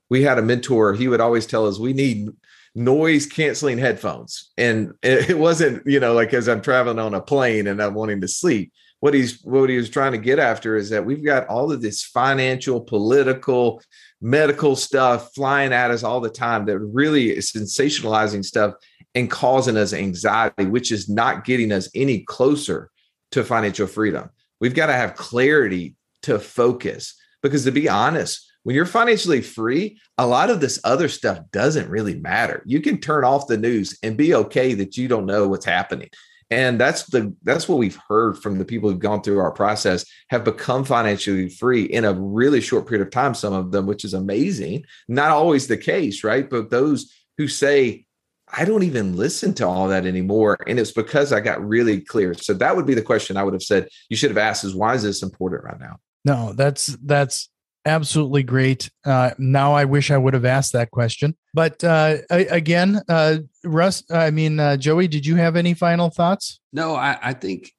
We 0.09 0.23
had 0.23 0.39
a 0.39 0.43
mentor, 0.43 0.95
he 0.95 1.09
would 1.09 1.21
always 1.21 1.47
tell 1.47 1.67
us 1.67 1.79
we 1.79 1.93
need 1.93 2.31
noise 2.75 3.27
canceling 3.27 3.79
headphones. 3.79 4.51
And 4.57 4.95
it 5.03 5.39
wasn't, 5.39 5.87
you 5.87 6.01
know, 6.01 6.15
like 6.15 6.33
as 6.33 6.49
I'm 6.49 6.63
traveling 6.63 6.99
on 6.99 7.15
a 7.15 7.21
plane 7.21 7.67
and 7.67 7.83
I'm 7.83 7.95
wanting 7.95 8.23
to 8.23 8.29
sleep, 8.29 8.73
what 9.01 9.15
he's 9.15 9.43
what 9.43 9.71
he 9.71 9.77
was 9.77 9.91
trying 9.91 10.13
to 10.13 10.19
get 10.19 10.39
after 10.39 10.77
is 10.77 10.91
that 10.91 11.05
we've 11.05 11.25
got 11.25 11.49
all 11.49 11.73
of 11.73 11.83
this 11.83 12.05
financial, 12.05 12.81
political, 12.81 13.83
medical 14.21 14.77
stuff 14.77 15.35
flying 15.35 15.73
at 15.73 15.91
us 15.91 16.03
all 16.03 16.21
the 16.21 16.31
time 16.31 16.67
that 16.67 16.79
really 16.79 17.31
is 17.31 17.51
sensationalizing 17.51 18.45
stuff 18.45 18.75
and 19.15 19.31
causing 19.31 19.77
us 19.77 19.93
anxiety, 19.93 20.67
which 20.67 20.93
is 20.93 21.09
not 21.09 21.45
getting 21.45 21.73
us 21.73 21.89
any 21.95 22.21
closer 22.21 22.91
to 23.33 23.43
financial 23.43 23.87
freedom. 23.87 24.29
We've 24.61 24.75
got 24.75 24.87
to 24.87 24.93
have 24.93 25.17
clarity 25.17 25.97
to 26.23 26.39
focus 26.39 27.15
because 27.43 27.65
to 27.65 27.73
be 27.73 27.89
honest, 27.89 28.47
when 28.63 28.77
you're 28.77 28.85
financially 28.85 29.41
free, 29.41 29.99
a 30.19 30.27
lot 30.27 30.51
of 30.51 30.61
this 30.61 30.79
other 30.85 31.09
stuff 31.09 31.41
doesn't 31.51 31.89
really 31.89 32.21
matter. 32.21 32.63
You 32.67 32.83
can 32.83 32.99
turn 32.99 33.25
off 33.25 33.47
the 33.47 33.57
news 33.57 33.99
and 34.03 34.19
be 34.19 34.35
okay 34.35 34.75
that 34.75 34.99
you 34.99 35.09
don't 35.09 35.25
know 35.25 35.49
what's 35.49 35.65
happening 35.65 36.11
and 36.51 36.81
that's 36.81 37.05
the 37.05 37.35
that's 37.45 37.69
what 37.69 37.79
we've 37.79 37.99
heard 38.09 38.37
from 38.39 38.59
the 38.59 38.65
people 38.65 38.91
who've 38.91 38.99
gone 38.99 39.23
through 39.23 39.39
our 39.39 39.53
process 39.53 40.05
have 40.29 40.45
become 40.45 40.85
financially 40.85 41.49
free 41.49 41.85
in 41.85 42.05
a 42.05 42.13
really 42.13 42.61
short 42.61 42.89
period 42.89 43.07
of 43.07 43.13
time 43.13 43.35
some 43.35 43.53
of 43.53 43.71
them 43.71 43.87
which 43.87 44.05
is 44.05 44.15
amazing. 44.15 44.85
Not 45.09 45.31
always 45.31 45.67
the 45.67 45.77
case 45.77 46.25
right? 46.25 46.49
But 46.49 46.71
those 46.71 47.13
who 47.39 47.49
say 47.49 48.05
i 48.53 48.65
don't 48.65 48.83
even 48.83 49.17
listen 49.17 49.55
to 49.55 49.67
all 49.67 49.87
that 49.87 50.05
anymore 50.05 50.59
and 50.67 50.81
it's 50.81 50.91
because 50.91 51.33
i 51.33 51.41
got 51.41 51.67
really 51.67 52.01
clear. 52.01 52.35
So 52.35 52.53
that 52.55 52.75
would 52.75 52.87
be 52.87 52.95
the 52.95 53.03
question 53.03 53.37
i 53.37 53.45
would 53.45 53.55
have 53.55 53.63
said 53.63 53.89
you 54.09 54.17
should 54.17 54.31
have 54.31 54.39
asked 54.39 54.65
is 54.65 54.75
why 54.75 54.95
is 54.95 55.03
this 55.03 55.23
important 55.23 55.65
right 55.65 55.81
now? 55.81 55.99
No 56.25 56.53
that's 56.53 56.87
that's 57.05 57.49
absolutely 57.87 58.43
great. 58.43 58.91
Uh, 59.05 59.31
now 59.39 59.75
I 59.75 59.85
wish 59.85 60.11
I 60.11 60.19
would 60.19 60.35
have 60.35 60.45
asked 60.45 60.73
that 60.73 60.91
question. 60.91 61.37
But 61.55 61.83
uh, 61.83 62.19
again, 62.31 63.01
uh, 63.09 63.39
Russ, 63.65 64.03
I 64.11 64.31
mean, 64.31 64.61
uh, 64.61 64.77
Joey, 64.77 65.09
did 65.09 65.27
you 65.27 65.37
have 65.37 65.57
any 65.57 65.75
final 65.75 66.11
thoughts? 66.11 66.61
No, 66.73 66.95
I, 66.95 67.19
I 67.23 67.33
think 67.33 67.73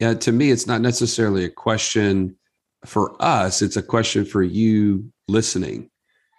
to 0.00 0.32
me, 0.32 0.50
it's 0.50 0.66
not 0.66 0.80
necessarily 0.80 1.44
a 1.44 1.50
question 1.50 2.36
for 2.84 3.16
us. 3.20 3.62
It's 3.62 3.76
a 3.76 3.82
question 3.82 4.24
for 4.24 4.42
you 4.42 5.10
listening. 5.28 5.90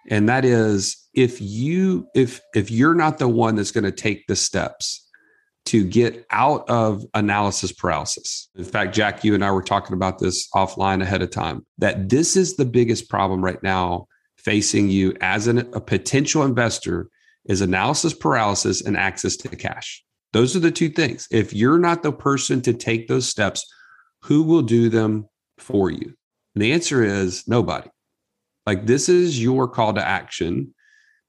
And 0.08 0.28
that 0.28 0.44
is 0.44 0.96
if 1.14 1.40
you 1.40 2.06
if 2.14 2.40
if 2.54 2.70
you're 2.70 2.94
not 2.94 3.18
the 3.18 3.28
one 3.28 3.56
that's 3.56 3.72
going 3.72 3.84
to 3.84 3.90
take 3.90 4.26
the 4.28 4.36
steps 4.36 5.05
to 5.66 5.84
get 5.84 6.26
out 6.30 6.68
of 6.68 7.04
analysis 7.14 7.72
paralysis. 7.72 8.48
In 8.54 8.64
fact, 8.64 8.94
Jack, 8.94 9.24
you 9.24 9.34
and 9.34 9.44
I 9.44 9.50
were 9.50 9.62
talking 9.62 9.94
about 9.94 10.18
this 10.18 10.48
offline 10.54 11.02
ahead 11.02 11.22
of 11.22 11.30
time 11.30 11.66
that 11.78 12.08
this 12.08 12.36
is 12.36 12.56
the 12.56 12.64
biggest 12.64 13.08
problem 13.08 13.44
right 13.44 13.62
now 13.62 14.06
facing 14.38 14.88
you 14.88 15.14
as 15.20 15.48
an, 15.48 15.58
a 15.74 15.80
potential 15.80 16.44
investor 16.44 17.08
is 17.46 17.60
analysis 17.60 18.14
paralysis 18.14 18.80
and 18.80 18.96
access 18.96 19.36
to 19.36 19.48
cash. 19.48 20.04
Those 20.32 20.54
are 20.54 20.60
the 20.60 20.70
two 20.70 20.88
things. 20.88 21.26
If 21.30 21.52
you're 21.52 21.78
not 21.78 22.02
the 22.02 22.12
person 22.12 22.60
to 22.62 22.72
take 22.72 23.08
those 23.08 23.28
steps, 23.28 23.64
who 24.22 24.42
will 24.42 24.62
do 24.62 24.88
them 24.88 25.26
for 25.58 25.90
you? 25.90 26.14
And 26.54 26.62
the 26.62 26.72
answer 26.72 27.04
is 27.04 27.46
nobody. 27.46 27.88
Like 28.66 28.86
this 28.86 29.08
is 29.08 29.42
your 29.42 29.68
call 29.68 29.94
to 29.94 30.06
action 30.06 30.74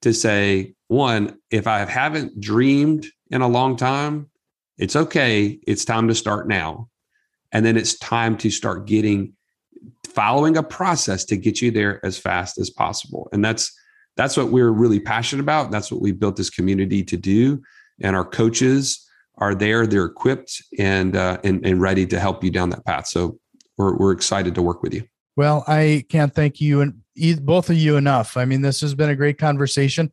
to 0.02 0.14
say, 0.14 0.74
one, 0.88 1.38
if 1.52 1.68
I 1.68 1.86
haven't 1.86 2.40
dreamed 2.40 3.08
in 3.32 3.42
a 3.42 3.48
long 3.48 3.76
time, 3.76 4.30
it's 4.78 4.96
okay. 4.96 5.60
It's 5.68 5.86
time 5.86 6.08
to 6.08 6.16
start 6.16 6.48
now. 6.48 6.90
And 7.52 7.66
then 7.66 7.78
it's 7.78 7.98
time 7.98 8.38
to 8.38 8.50
start 8.50 8.86
getting 8.86 9.34
following 10.06 10.58
a 10.58 10.64
process 10.64 11.24
to 11.26 11.38
get 11.38 11.62
you 11.62 11.72
there 11.72 12.04
as 12.06 12.18
fast 12.18 12.58
as 12.58 12.70
possible. 12.70 13.30
And 13.32 13.44
that's 13.44 13.72
that's 14.16 14.36
what 14.36 14.50
we're 14.50 14.72
really 14.72 15.00
passionate 15.00 15.44
about. 15.44 15.72
That's 15.72 15.92
what 15.92 16.02
we 16.02 16.12
built 16.12 16.36
this 16.36 16.50
community 16.50 17.04
to 17.04 17.18
do. 17.18 17.62
And 18.02 18.16
our 18.16 18.26
coaches 18.26 19.08
are 19.38 19.54
there, 19.54 19.86
they're 19.86 20.06
equipped 20.06 20.64
and 20.80 21.16
uh, 21.16 21.38
and, 21.44 21.66
and 21.66 21.80
ready 21.80 22.06
to 22.08 22.20
help 22.20 22.44
you 22.44 22.52
down 22.52 22.70
that 22.72 22.86
path. 22.86 23.08
So 23.08 23.40
we're 23.78 23.96
we're 23.96 24.12
excited 24.12 24.56
to 24.56 24.62
work 24.62 24.84
with 24.84 24.94
you. 24.94 25.04
Well, 25.36 25.64
I 25.68 26.04
can't 26.10 26.34
thank 26.34 26.60
you 26.60 26.82
and 26.82 27.02
both 27.42 27.70
of 27.70 27.78
you 27.78 27.96
enough. 27.96 28.38
I 28.38 28.46
mean, 28.46 28.62
this 28.62 28.82
has 28.82 28.96
been 28.96 29.10
a 29.10 29.16
great 29.16 29.38
conversation, 29.38 30.12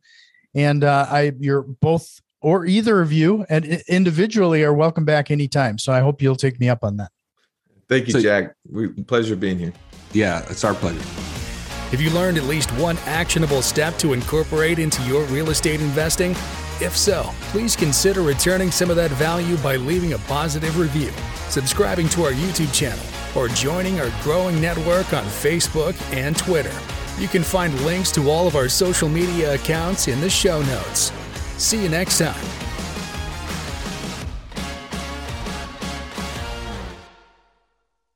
and 0.53 0.83
uh, 0.83 1.07
I 1.09 1.33
you're 1.39 1.63
both 1.63 2.21
or 2.45 2.63
either 2.63 3.01
of 3.01 3.11
you 3.11 3.43
and 3.49 3.65
individually 3.87 4.63
are 4.63 4.71
welcome 4.71 5.03
back 5.03 5.31
anytime. 5.31 5.79
So 5.79 5.91
I 5.91 6.01
hope 6.01 6.21
you'll 6.21 6.35
take 6.35 6.59
me 6.59 6.69
up 6.69 6.83
on 6.83 6.97
that. 6.97 7.09
Thank 7.89 8.05
you, 8.05 8.13
so, 8.13 8.21
Jack. 8.21 8.53
We, 8.69 8.89
pleasure 8.89 9.35
being 9.35 9.57
here. 9.57 9.73
Yeah, 10.13 10.45
it's 10.47 10.63
our 10.63 10.75
pleasure. 10.75 11.01
Have 11.89 11.99
you 11.99 12.11
learned 12.11 12.37
at 12.37 12.43
least 12.43 12.69
one 12.73 12.99
actionable 13.07 13.63
step 13.63 13.97
to 13.97 14.13
incorporate 14.13 14.77
into 14.77 15.01
your 15.07 15.23
real 15.23 15.49
estate 15.49 15.81
investing? 15.81 16.33
If 16.79 16.95
so, 16.95 17.31
please 17.49 17.75
consider 17.75 18.21
returning 18.21 18.69
some 18.69 18.91
of 18.91 18.95
that 18.95 19.09
value 19.11 19.57
by 19.57 19.77
leaving 19.77 20.13
a 20.13 20.19
positive 20.19 20.77
review, 20.77 21.11
subscribing 21.49 22.09
to 22.09 22.25
our 22.25 22.31
YouTube 22.31 22.71
channel, 22.71 23.03
or 23.35 23.47
joining 23.47 23.99
our 23.99 24.11
growing 24.21 24.61
network 24.61 25.13
on 25.13 25.23
Facebook 25.23 25.99
and 26.13 26.37
Twitter. 26.37 26.77
You 27.17 27.27
can 27.27 27.41
find 27.41 27.73
links 27.85 28.11
to 28.11 28.29
all 28.29 28.45
of 28.45 28.55
our 28.55 28.69
social 28.69 29.09
media 29.09 29.55
accounts 29.55 30.07
in 30.07 30.21
the 30.21 30.29
show 30.29 30.61
notes. 30.61 31.11
See 31.57 31.81
you 31.81 31.89
next 31.89 32.19
time. 32.19 32.64